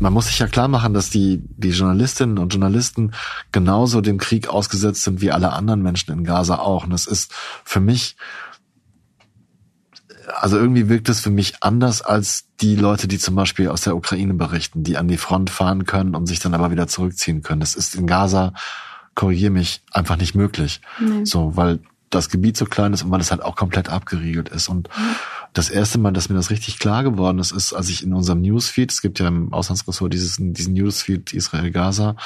[0.00, 3.12] Man muss sich ja klar machen, dass die, die Journalistinnen und Journalisten
[3.52, 6.84] genauso dem Krieg ausgesetzt sind wie alle anderen Menschen in Gaza auch.
[6.84, 7.32] Und das ist
[7.64, 8.16] für mich,
[10.36, 13.96] also irgendwie wirkt es für mich anders als die Leute, die zum Beispiel aus der
[13.96, 17.60] Ukraine berichten, die an die Front fahren können und sich dann aber wieder zurückziehen können.
[17.60, 18.52] Das ist in Gaza,
[19.14, 20.80] korrigiere mich, einfach nicht möglich.
[21.00, 21.24] Nee.
[21.24, 21.80] So, weil
[22.10, 24.68] das Gebiet so klein ist und weil es halt auch komplett abgeriegelt ist.
[24.68, 25.16] Und mhm.
[25.52, 28.40] das erste Mal, dass mir das richtig klar geworden ist, ist, als ich in unserem
[28.42, 32.16] Newsfeed, es gibt ja im Auslandsressort dieses, diesen Newsfeed Israel-Gaza,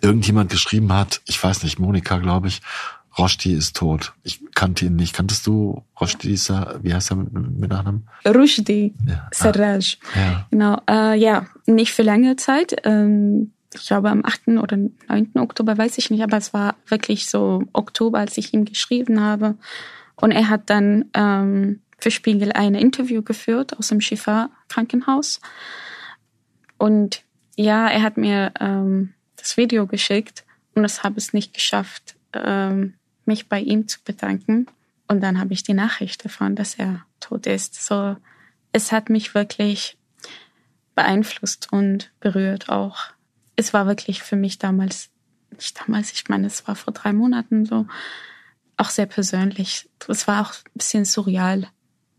[0.00, 2.60] irgendjemand geschrieben hat, ich weiß nicht, Monika, glaube ich,
[3.18, 4.12] Roshdi ist tot.
[4.22, 5.12] Ich kannte ihn nicht.
[5.12, 6.38] Kanntest du Roshdi?
[6.82, 8.06] Wie heißt er mit, mit Nachnamen?
[8.24, 9.28] Rushdi ja.
[9.32, 9.96] Sarraj.
[10.14, 10.46] Ah, ja.
[10.50, 10.80] Genau.
[10.88, 12.76] Äh, ja, nicht für lange Zeit.
[12.84, 14.48] Ähm, ich glaube am 8.
[14.48, 15.32] oder 9.
[15.34, 19.56] Oktober, weiß ich nicht, aber es war wirklich so Oktober, als ich ihm geschrieben habe.
[20.16, 25.40] Und er hat dann ähm, für Spiegel ein Interview geführt aus dem Schiffer Krankenhaus.
[26.78, 27.22] Und
[27.56, 32.94] ja, er hat mir ähm, das Video geschickt und das habe es nicht geschafft, ähm,
[33.26, 34.66] mich bei ihm zu bedanken.
[35.08, 37.84] Und dann habe ich die Nachricht erfahren, dass er tot ist.
[37.84, 38.16] So,
[38.72, 39.96] es hat mich wirklich
[40.94, 42.96] beeinflusst und berührt auch
[43.58, 45.10] es war wirklich für mich damals,
[45.50, 47.86] nicht damals, ich meine, es war vor drei Monaten so,
[48.76, 49.90] auch sehr persönlich.
[50.06, 51.66] Es war auch ein bisschen surreal,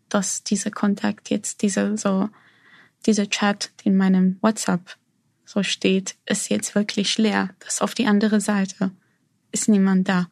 [0.09, 2.29] dass dieser Kontakt jetzt, dieser so,
[3.05, 4.97] dieser Chat, in meinem WhatsApp
[5.45, 7.51] so steht, ist jetzt wirklich leer.
[7.59, 8.91] Das auf die andere Seite
[9.53, 10.27] ist niemand da.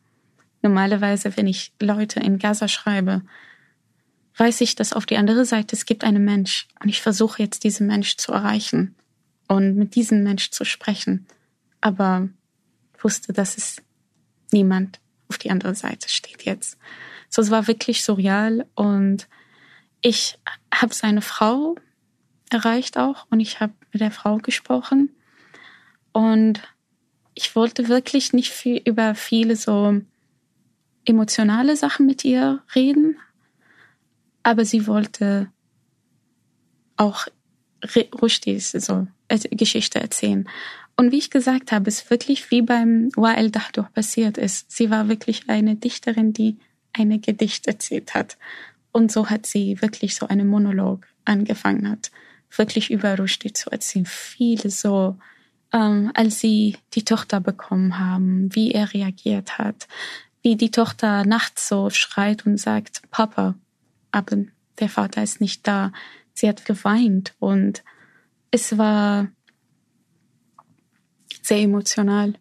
[0.61, 3.21] Normalerweise, wenn ich Leute in Gaza schreibe,
[4.35, 7.63] weiß ich, dass auf die andere Seite es gibt einen Mensch und ich versuche jetzt
[7.63, 8.97] diesen Mensch zu erreichen
[9.47, 11.25] und mit diesem Mensch zu sprechen.
[11.81, 12.29] Aber
[12.99, 13.81] wusste, dass es
[14.51, 16.77] niemand auf die andere Seite steht jetzt.
[17.29, 19.27] So, es war wirklich surreal und
[20.01, 20.39] ich
[20.73, 21.75] habe seine Frau
[22.49, 25.09] erreicht auch und ich habe mit der Frau gesprochen
[26.13, 26.61] und
[27.33, 30.01] ich wollte wirklich nicht viel über viele so
[31.05, 33.17] emotionale Sachen mit ihr reden,
[34.43, 35.51] aber sie wollte
[36.95, 37.27] auch
[38.21, 39.07] Rushdis so
[39.51, 40.47] Geschichte erzählen.
[40.95, 44.71] Und wie ich gesagt habe, ist wirklich wie beim Wael Dahduh passiert ist.
[44.71, 46.57] Sie war wirklich eine Dichterin, die
[46.91, 48.37] eine Gedicht erzählt hat.
[48.91, 52.11] Und so hat sie wirklich so einen Monolog angefangen hat,
[52.55, 54.07] wirklich über Rushdie zu erzählen.
[54.07, 55.17] Viele so,
[55.71, 59.87] ähm, als sie die Tochter bekommen haben, wie er reagiert hat,
[60.41, 63.53] wie die Tochter nachts so schreit und sagt, Papa,
[64.11, 64.37] aber
[64.79, 65.91] der Vater ist nicht da.
[66.37, 67.83] Sie hat geweint und
[68.51, 69.27] es war
[71.41, 72.35] sehr emotional.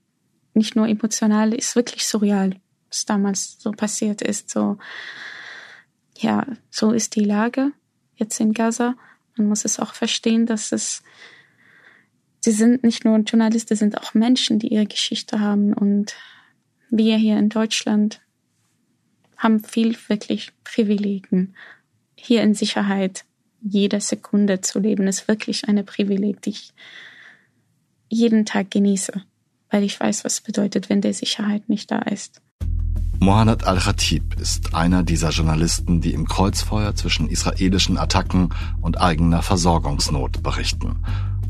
[0.52, 4.50] Nicht nur emotional, ist wirklich surreal, was damals so passiert ist.
[4.50, 4.76] So,
[6.18, 7.72] ja, so ist die Lage
[8.16, 8.96] jetzt in Gaza.
[9.34, 11.02] Man muss es auch verstehen, dass es,
[12.40, 15.72] sie sind nicht nur Journalisten, sind auch Menschen, die ihre Geschichte haben.
[15.72, 16.14] Und
[16.90, 18.20] wir hier in Deutschland
[19.38, 21.56] haben viel wirklich Privilegien.
[22.14, 23.24] Hier in Sicherheit
[23.68, 26.72] jede Sekunde zu leben, ist wirklich eine Privileg, die ich
[28.08, 29.12] jeden Tag genieße,
[29.70, 32.40] weil ich weiß, was bedeutet, wenn der Sicherheit nicht da ist.
[33.18, 38.50] Mohamed Al-Khatib ist einer dieser Journalisten, die im Kreuzfeuer zwischen israelischen Attacken
[38.82, 40.98] und eigener Versorgungsnot berichten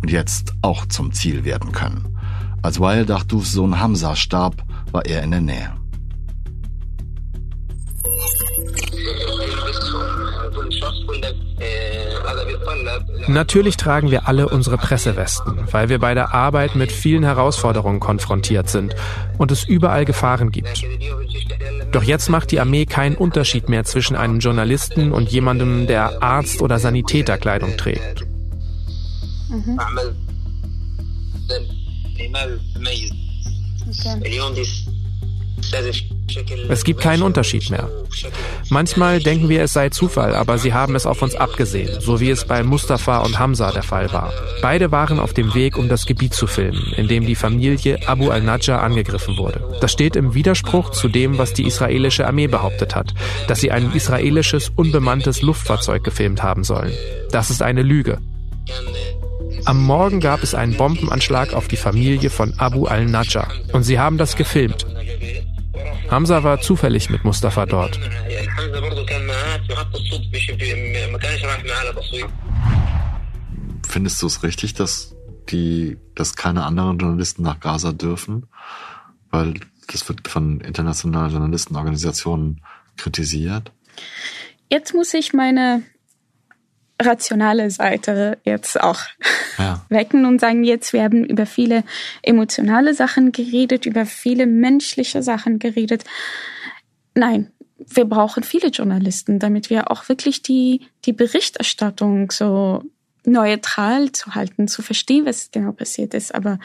[0.01, 2.17] und jetzt auch zum Ziel werden können.
[2.63, 5.73] Als Wael Dahdous Sohn Hamza starb, war er in der Nähe.
[13.29, 18.69] Natürlich tragen wir alle unsere Pressewesten, weil wir bei der Arbeit mit vielen Herausforderungen konfrontiert
[18.69, 18.95] sind
[19.39, 20.85] und es überall Gefahren gibt.
[21.93, 26.63] Doch jetzt macht die Armee keinen Unterschied mehr zwischen einem Journalisten und jemandem, der Arzt-
[26.63, 28.27] oder Sanitäterkleidung trägt.
[29.49, 29.79] Mhm.
[33.89, 34.21] Okay.
[36.69, 37.89] Es gibt keinen Unterschied mehr.
[38.71, 42.31] Manchmal denken wir, es sei Zufall, aber sie haben es auf uns abgesehen, so wie
[42.31, 44.33] es bei Mustafa und Hamza der Fall war.
[44.61, 48.31] Beide waren auf dem Weg, um das Gebiet zu filmen, in dem die Familie Abu
[48.31, 49.63] al-Najjar angegriffen wurde.
[49.81, 53.15] Das steht im Widerspruch zu dem, was die israelische Armee behauptet hat,
[53.47, 56.93] dass sie ein israelisches unbemanntes Luftfahrzeug gefilmt haben sollen.
[57.31, 58.19] Das ist eine Lüge.
[59.65, 64.19] Am Morgen gab es einen Bombenanschlag auf die Familie von Abu al-Najjar und sie haben
[64.19, 64.87] das gefilmt.
[66.11, 67.99] Hamza war zufällig mit Mustafa dort.
[73.89, 75.15] Findest du es richtig, dass
[75.49, 78.47] die, dass keine anderen Journalisten nach Gaza dürfen?
[79.31, 79.55] Weil
[79.93, 82.63] das wird von internationalen Journalistenorganisationen
[82.97, 83.73] kritisiert.
[84.69, 85.83] Jetzt muss ich meine
[87.01, 89.01] rationale Seite jetzt auch
[89.59, 89.85] ja.
[89.89, 91.85] wecken und sagen, jetzt wir haben über viele
[92.23, 96.05] emotionale Sachen geredet, über viele menschliche Sachen geredet.
[97.15, 102.83] Nein, wir brauchen viele Journalisten, damit wir auch wirklich die, die Berichterstattung so
[103.25, 106.35] neutral zu halten, zu verstehen, was genau passiert ist.
[106.35, 106.59] Aber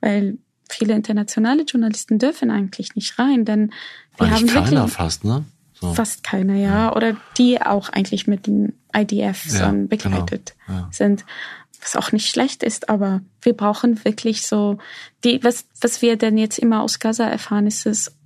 [0.00, 3.72] weil viele internationale Journalisten dürfen eigentlich nicht rein, denn
[4.16, 5.44] wir eigentlich haben keiner fast, ne?
[5.80, 5.92] So.
[5.92, 6.68] Fast keiner, ja.
[6.68, 6.96] ja.
[6.96, 9.88] Oder die auch eigentlich mit den IDFs ja, genau.
[9.88, 10.78] begleitet genau.
[10.80, 10.88] ja.
[10.90, 11.24] sind.
[11.82, 14.78] Was auch nicht schlecht ist, aber wir brauchen wirklich so,
[15.22, 18.16] die, was, was wir denn jetzt immer aus Gaza erfahren, ist es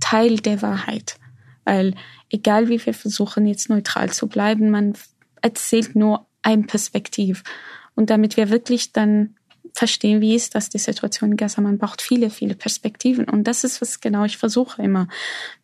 [0.00, 1.18] Teil der Wahrheit.
[1.64, 1.94] Weil
[2.30, 4.94] egal wie wir versuchen, jetzt neutral zu bleiben, man
[5.42, 7.44] erzählt nur ein Perspektiv.
[7.94, 9.36] Und damit wir wirklich dann
[9.76, 11.60] verstehen, wie ist das die Situation in Gaza.
[11.60, 13.28] Man braucht viele, viele Perspektiven.
[13.28, 15.08] Und das ist, was genau ich versuche immer.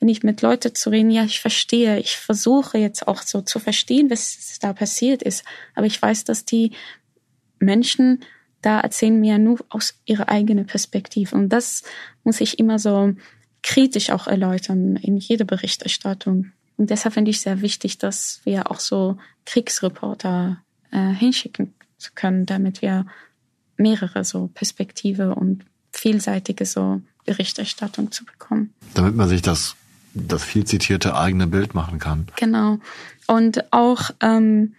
[0.01, 3.59] Wenn ich mit Leuten zu reden, ja, ich verstehe, ich versuche jetzt auch so zu
[3.59, 5.45] verstehen, was da passiert ist.
[5.75, 6.73] Aber ich weiß, dass die
[7.59, 8.25] Menschen
[8.61, 11.35] da erzählen mir nur aus ihrer eigenen Perspektive.
[11.35, 11.83] Und das
[12.23, 13.15] muss ich immer so
[13.63, 16.53] kritisch auch erläutern in jeder Berichterstattung.
[16.77, 21.75] Und deshalb finde ich sehr wichtig, dass wir auch so Kriegsreporter äh, hinschicken
[22.15, 23.07] können, damit wir
[23.83, 28.73] mehrere so Perspektive und vielseitige so Berichterstattung zu bekommen.
[28.95, 29.77] Damit man sich das,
[30.15, 32.27] das viel zitierte eigene Bild machen kann.
[32.37, 32.79] Genau.
[33.27, 34.75] Und auch, ähm,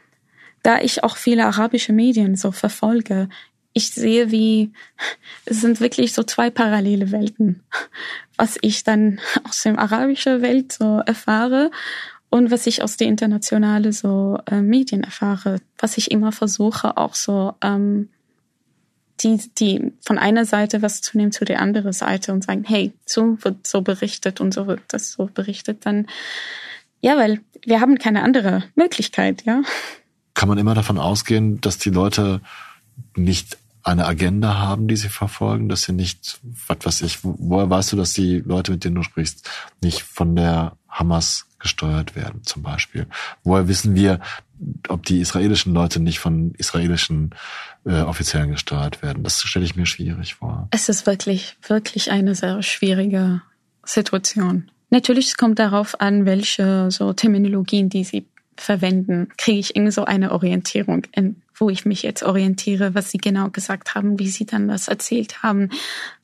[0.63, 3.30] da ich auch viele arabische Medien so verfolge,
[3.74, 4.72] ich sehe, wie
[5.46, 7.63] es sind wirklich so zwei parallele Welten,
[8.38, 11.72] was ich dann aus der arabischen Welt so erfahre
[12.30, 17.13] und was ich aus der internationalen so äh, Medien erfahre, was ich immer versuche auch
[17.16, 18.10] so ähm,
[19.24, 22.94] die, die von einer Seite was zu nehmen zu der anderen Seite und sagen, hey,
[23.06, 26.08] so wird so berichtet und so wird das so berichtet, dann
[27.04, 29.62] ja, weil wir haben keine andere Möglichkeit, ja.
[30.34, 32.40] Kann man immer davon ausgehen, dass die Leute
[33.16, 37.92] nicht eine Agenda haben, die sie verfolgen, dass sie nicht, was weiß ich, woher weißt
[37.92, 39.50] du, dass die Leute, mit denen du sprichst,
[39.82, 43.08] nicht von der Hamas gesteuert werden, zum Beispiel?
[43.44, 44.22] Woher wissen wir,
[44.88, 47.36] ob die israelischen Leute nicht von israelischen
[47.86, 49.23] äh, Offiziellen gesteuert werden?
[49.23, 50.67] Das stelle ich mir schwierig vor.
[50.71, 53.41] Es ist wirklich, wirklich eine sehr schwierige
[53.86, 54.69] Situation.
[54.89, 60.06] Natürlich, es kommt darauf an, welche so Terminologien, die sie verwenden, kriege ich irgendwie so
[60.06, 64.45] eine Orientierung, in, wo ich mich jetzt orientiere, was sie genau gesagt haben, wie sie
[64.45, 65.69] dann das erzählt haben.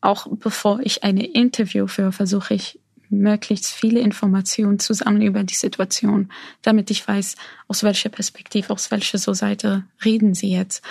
[0.02, 6.32] Auch bevor ich eine Interview führe, versuche ich möglichst viele Informationen zusammen über die Situation,
[6.62, 7.36] damit ich weiß,
[7.67, 10.84] aus welcher Perspektive, aus welcher so Seite reden sie jetzt.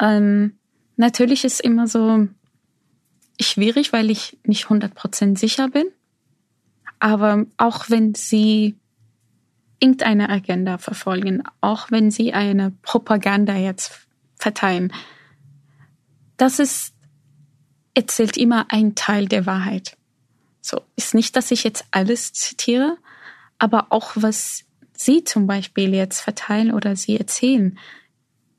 [0.00, 0.58] Ähm,
[0.96, 2.28] natürlich ist immer so
[3.40, 5.86] schwierig, weil ich nicht 100% sicher bin.
[6.98, 8.76] Aber auch wenn sie
[9.80, 14.92] irgendeine Agenda verfolgen, auch wenn sie eine Propaganda jetzt verteilen,
[16.36, 16.94] das ist,
[17.94, 19.96] erzählt immer ein Teil der Wahrheit.
[20.64, 22.96] So ist nicht, dass ich jetzt alles zitiere,
[23.58, 24.64] aber auch was
[24.96, 27.78] Sie zum Beispiel jetzt verteilen oder Sie erzählen.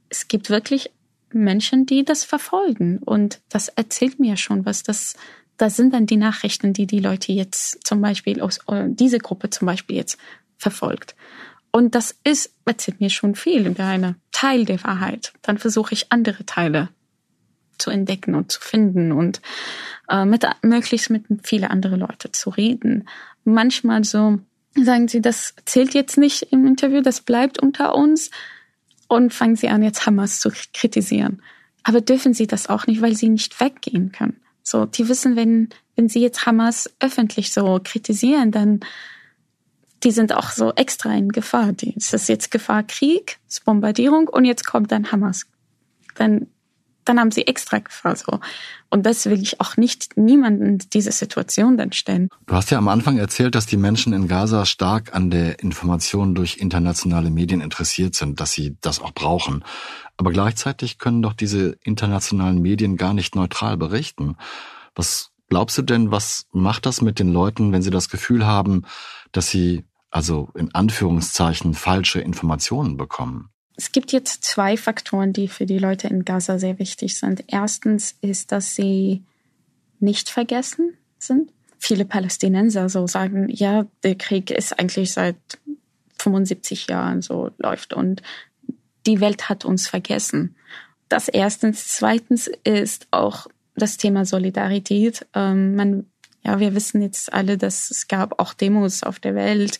[0.09, 0.91] Es gibt wirklich
[1.31, 4.83] Menschen, die das verfolgen und das erzählt mir schon was.
[4.83, 5.15] Das,
[5.57, 9.49] das sind dann die Nachrichten, die die Leute jetzt zum Beispiel aus äh, diese Gruppe
[9.49, 10.19] zum Beispiel jetzt
[10.57, 11.15] verfolgt.
[11.71, 15.33] Und das ist erzählt mir schon viel über einen Teil der Wahrheit.
[15.41, 16.89] Dann versuche ich andere Teile
[17.77, 19.41] zu entdecken und zu finden und
[20.09, 23.07] äh, mit, möglichst mit viele andere Leute zu reden.
[23.43, 24.39] Manchmal so
[24.75, 28.31] sagen sie, das zählt jetzt nicht im Interview, das bleibt unter uns
[29.08, 31.41] und fangen sie an, jetzt Hamas zu kritisieren.
[31.83, 34.41] Aber dürfen sie das auch nicht, weil sie nicht weggehen können.
[34.63, 38.79] So, die wissen, wenn, wenn sie jetzt Hamas öffentlich so kritisieren, dann
[40.04, 41.73] die sind auch so extra in Gefahr.
[41.73, 45.45] Die, es ist jetzt Gefahr Krieg, ist Bombardierung und jetzt kommt dann Hamas.
[46.15, 46.47] Dann
[47.06, 48.39] dann haben sie extra Gefahr so.
[48.89, 52.29] Und das will ich auch nicht niemanden diese Situation dann stellen.
[52.45, 56.35] Du hast ja am Anfang erzählt, dass die Menschen in Gaza stark an der Information
[56.35, 59.63] durch internationale Medien interessiert sind, dass sie das auch brauchen.
[60.17, 64.37] Aber gleichzeitig können doch diese internationalen Medien gar nicht neutral berichten.
[64.95, 68.83] Was glaubst du denn, was macht das mit den Leuten, wenn sie das Gefühl haben,
[69.31, 73.49] dass sie also in Anführungszeichen falsche Informationen bekommen?
[73.78, 77.44] Es gibt jetzt zwei Faktoren, die für die Leute in Gaza sehr wichtig sind.
[77.48, 79.23] Erstens ist, dass sie
[80.00, 81.52] nicht vergessen sind.
[81.78, 85.36] Viele Palästinenser so sagen, ja, der Krieg ist eigentlich seit
[86.19, 88.21] 75 Jahren so läuft und
[89.06, 90.56] die Welt hat uns vergessen.
[91.10, 91.88] Das erstens.
[91.88, 95.28] Zweitens ist auch das Thema Solidarität.
[95.34, 96.06] Ähm, man,
[96.44, 99.80] ja, wir wissen jetzt alle, dass es gab auch Demos auf der Welt.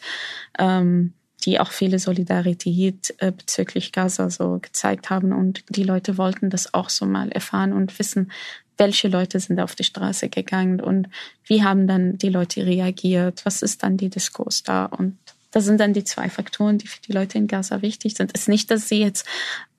[0.60, 5.34] Ähm, die auch viele Solidarität äh, bezüglich Gaza so gezeigt haben.
[5.34, 8.32] Und die Leute wollten das auch so mal erfahren und wissen,
[8.78, 11.08] welche Leute sind auf die Straße gegangen und
[11.46, 15.18] wie haben dann die Leute reagiert, was ist dann die Diskurs da und
[15.56, 18.32] das sind dann die zwei Faktoren, die für die Leute in Gaza wichtig sind.
[18.34, 19.26] Es ist nicht, dass sie jetzt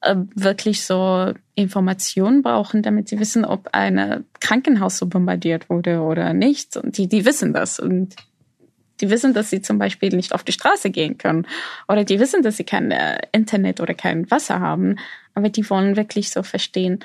[0.01, 6.33] äh, wirklich so Informationen brauchen, damit sie wissen, ob ein Krankenhaus so bombardiert wurde oder
[6.33, 6.79] nicht.
[6.79, 7.79] Und die, die wissen das.
[7.79, 8.17] Und
[9.01, 11.47] die wissen, dass sie zum Beispiel nicht auf die Straße gehen können
[11.89, 14.97] oder die wissen, dass sie kein äh, Internet oder kein Wasser haben,
[15.35, 17.01] aber die wollen wirklich so verstehen,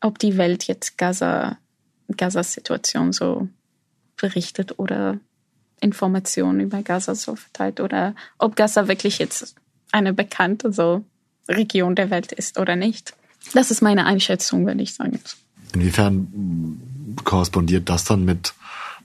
[0.00, 1.58] ob die Welt jetzt Gaza,
[2.16, 3.48] Gazas Situation so
[4.16, 5.18] berichtet oder
[5.80, 9.56] Informationen über Gaza so verteilt oder ob Gaza wirklich jetzt
[9.90, 11.04] eine bekannte so
[11.48, 13.14] Region der Welt ist oder nicht.
[13.54, 15.18] Das ist meine Einschätzung, würde ich sagen.
[15.74, 18.54] Inwiefern korrespondiert das dann mit,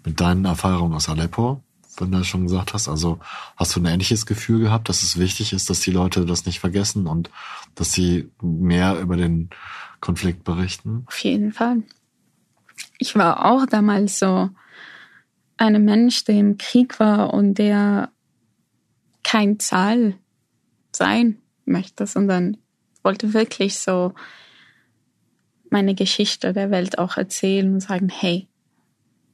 [0.06, 1.62] mit deinen Erfahrungen aus Aleppo?
[2.02, 2.88] Wenn du das schon gesagt hast.
[2.88, 3.20] Also
[3.56, 6.60] hast du ein ähnliches Gefühl gehabt, dass es wichtig ist, dass die Leute das nicht
[6.60, 7.30] vergessen und
[7.76, 9.50] dass sie mehr über den
[10.00, 11.04] Konflikt berichten?
[11.08, 11.84] Auf jeden Fall.
[12.98, 14.50] Ich war auch damals so
[15.58, 18.12] ein Mensch, der im Krieg war und der
[19.24, 20.16] kein Zahl
[20.92, 22.58] sein möchte, sondern
[23.04, 24.14] wollte wirklich so
[25.70, 28.48] meine Geschichte der Welt auch erzählen und sagen, hey,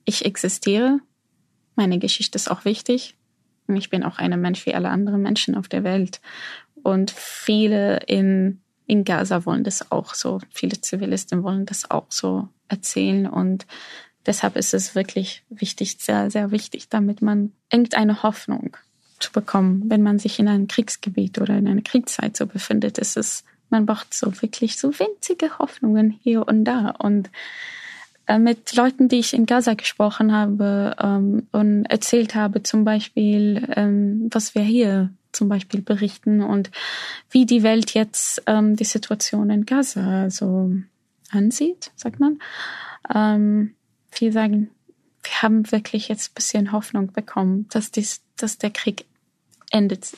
[0.05, 0.99] ich existiere,
[1.76, 3.16] meine Geschichte ist auch wichtig.
[3.68, 6.20] Und ich bin auch ein Mensch wie alle anderen Menschen auf der Welt.
[6.84, 10.40] Und viele in, in Gaza wollen das auch so.
[10.50, 13.26] Viele Zivilisten wollen das auch so erzählen.
[13.28, 13.66] Und
[14.26, 18.76] deshalb ist es wirklich wichtig, sehr, sehr wichtig, damit man irgendeine Hoffnung
[19.20, 19.84] zu bekommen.
[19.88, 23.86] Wenn man sich in einem Kriegsgebiet oder in einer Kriegszeit so befindet, ist es, man
[23.86, 26.90] braucht so wirklich so winzige Hoffnungen hier und da.
[26.90, 27.30] Und
[28.40, 34.30] mit Leuten, die ich in Gaza gesprochen habe ähm, und erzählt habe, zum Beispiel, ähm,
[34.32, 36.72] was wir hier zum Beispiel berichten und
[37.30, 40.72] wie die Welt jetzt ähm, die Situation in Gaza so
[41.32, 42.40] ansieht, sagt man.
[43.14, 43.76] Ähm,
[44.12, 44.70] viele sagen,
[45.24, 49.06] wir haben wirklich jetzt ein bisschen Hoffnung bekommen, dass, dies, dass der Krieg
[49.72, 50.16] endet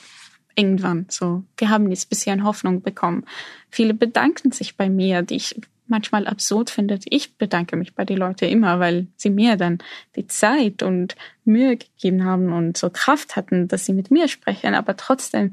[0.55, 1.05] irgendwann.
[1.09, 3.25] So, wir haben jetzt ein bisschen Hoffnung bekommen.
[3.69, 5.55] Viele bedanken sich bei mir, die ich
[5.87, 7.03] manchmal absurd findet.
[7.09, 9.79] Ich bedanke mich bei den Leuten immer, weil sie mir dann
[10.15, 14.73] die Zeit und Mühe gegeben haben und so Kraft hatten, dass sie mit mir sprechen,
[14.73, 15.51] aber trotzdem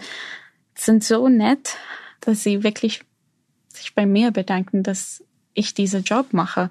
[0.74, 1.76] sind so nett,
[2.20, 3.02] dass sie wirklich
[3.68, 5.22] sich bei mir bedanken, dass
[5.54, 6.70] ich diesen Job mache,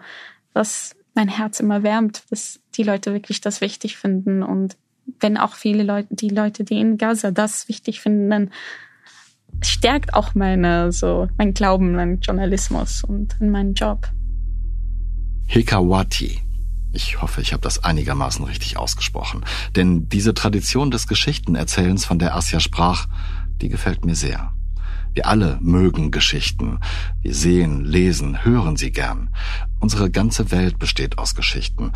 [0.53, 4.77] was mein Herz immer wärmt, dass die Leute wirklich das wichtig finden und
[5.19, 8.51] wenn auch viele Leute, die Leute, die in Gaza das wichtig finden, dann
[9.61, 14.09] stärkt auch meine, so, mein Glauben an Journalismus und an meinen Job.
[15.47, 16.39] Hekawati.
[16.93, 19.45] Ich hoffe, ich habe das einigermaßen richtig ausgesprochen.
[19.75, 23.07] Denn diese Tradition des Geschichtenerzählens, von der Asja sprach,
[23.61, 24.53] die gefällt mir sehr.
[25.13, 26.79] Wir alle mögen Geschichten.
[27.21, 29.29] Wir sehen, lesen, hören sie gern.
[29.79, 31.91] Unsere ganze Welt besteht aus Geschichten.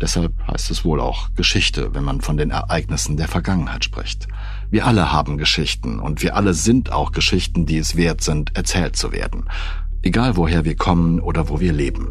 [0.00, 4.28] Deshalb heißt es wohl auch Geschichte, wenn man von den Ereignissen der Vergangenheit spricht.
[4.70, 8.94] Wir alle haben Geschichten und wir alle sind auch Geschichten, die es wert sind, erzählt
[8.94, 9.48] zu werden.
[10.02, 12.08] Egal woher wir kommen oder wo wir leben.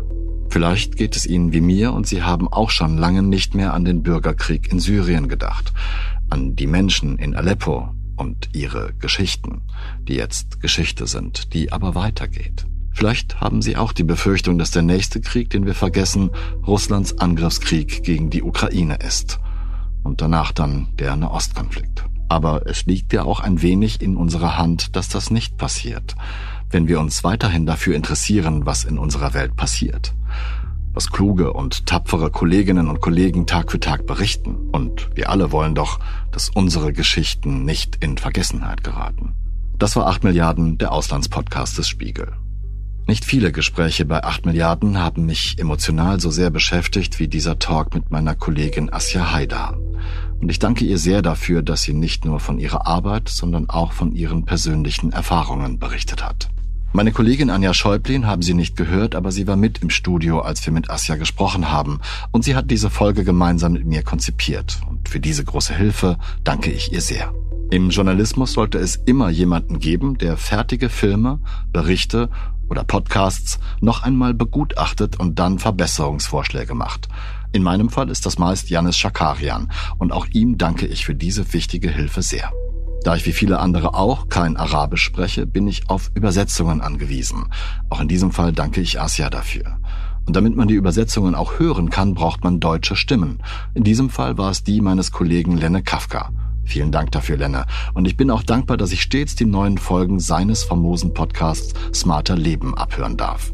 [0.49, 3.85] Vielleicht geht es Ihnen wie mir und Sie haben auch schon lange nicht mehr an
[3.85, 5.71] den Bürgerkrieg in Syrien gedacht,
[6.29, 9.61] an die Menschen in Aleppo und ihre Geschichten,
[10.07, 12.65] die jetzt Geschichte sind, die aber weitergeht.
[12.91, 16.31] Vielleicht haben Sie auch die Befürchtung, dass der nächste Krieg, den wir vergessen,
[16.67, 19.39] Russlands Angriffskrieg gegen die Ukraine ist.
[20.03, 22.03] Und danach dann der Nahostkonflikt.
[22.27, 26.15] Aber es liegt ja auch ein wenig in unserer Hand, dass das nicht passiert,
[26.69, 30.13] wenn wir uns weiterhin dafür interessieren, was in unserer Welt passiert.
[30.93, 34.55] Was kluge und tapfere Kolleginnen und Kollegen Tag für Tag berichten.
[34.71, 35.99] Und wir alle wollen doch,
[36.31, 39.35] dass unsere Geschichten nicht in Vergessenheit geraten.
[39.77, 42.33] Das war 8 Milliarden, der Auslandspodcast des Spiegel.
[43.07, 47.95] Nicht viele Gespräche bei 8 Milliarden haben mich emotional so sehr beschäftigt wie dieser Talk
[47.95, 49.77] mit meiner Kollegin Asja Haidar.
[50.39, 53.93] Und ich danke ihr sehr dafür, dass sie nicht nur von ihrer Arbeit, sondern auch
[53.93, 56.49] von ihren persönlichen Erfahrungen berichtet hat.
[56.91, 60.65] Meine Kollegin Anja Schäublin haben Sie nicht gehört, aber sie war mit im Studio, als
[60.65, 61.99] wir mit Asja gesprochen haben.
[62.31, 64.81] Und sie hat diese Folge gemeinsam mit mir konzipiert.
[64.89, 67.31] Und für diese große Hilfe danke ich ihr sehr.
[67.69, 71.39] Im Journalismus sollte es immer jemanden geben, der fertige Filme,
[71.71, 72.31] Berichte
[72.69, 77.07] oder Podcasts noch einmal begutachtet und dann Verbesserungsvorschläge macht.
[77.51, 81.53] In meinem Fall ist das meist Janis Schakarian und auch ihm danke ich für diese
[81.53, 82.51] wichtige Hilfe sehr.
[83.03, 87.45] Da ich wie viele andere auch kein Arabisch spreche, bin ich auf Übersetzungen angewiesen.
[87.89, 89.77] Auch in diesem Fall danke ich Asia dafür.
[90.25, 93.41] Und damit man die Übersetzungen auch hören kann, braucht man deutsche Stimmen.
[93.73, 96.31] In diesem Fall war es die meines Kollegen Lenne Kafka.
[96.65, 97.65] Vielen Dank dafür, Lenne.
[97.95, 102.35] Und ich bin auch dankbar, dass ich stets die neuen Folgen seines famosen Podcasts Smarter
[102.35, 103.51] Leben abhören darf.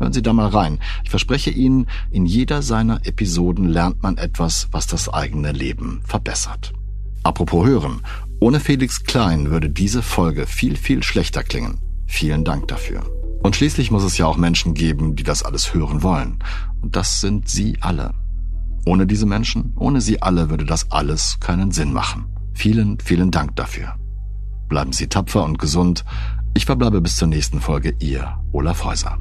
[0.00, 0.78] Hören Sie da mal rein.
[1.02, 6.72] Ich verspreche Ihnen, in jeder seiner Episoden lernt man etwas, was das eigene Leben verbessert.
[7.22, 8.00] Apropos hören.
[8.40, 11.78] Ohne Felix Klein würde diese Folge viel, viel schlechter klingen.
[12.06, 13.02] Vielen Dank dafür.
[13.42, 16.38] Und schließlich muss es ja auch Menschen geben, die das alles hören wollen.
[16.80, 18.14] Und das sind Sie alle.
[18.86, 22.26] Ohne diese Menschen, ohne Sie alle würde das alles keinen Sinn machen.
[22.54, 23.94] Vielen, vielen Dank dafür.
[24.68, 26.04] Bleiben Sie tapfer und gesund.
[26.54, 29.18] Ich verbleibe bis zur nächsten Folge, Ihr Olaf Häuser.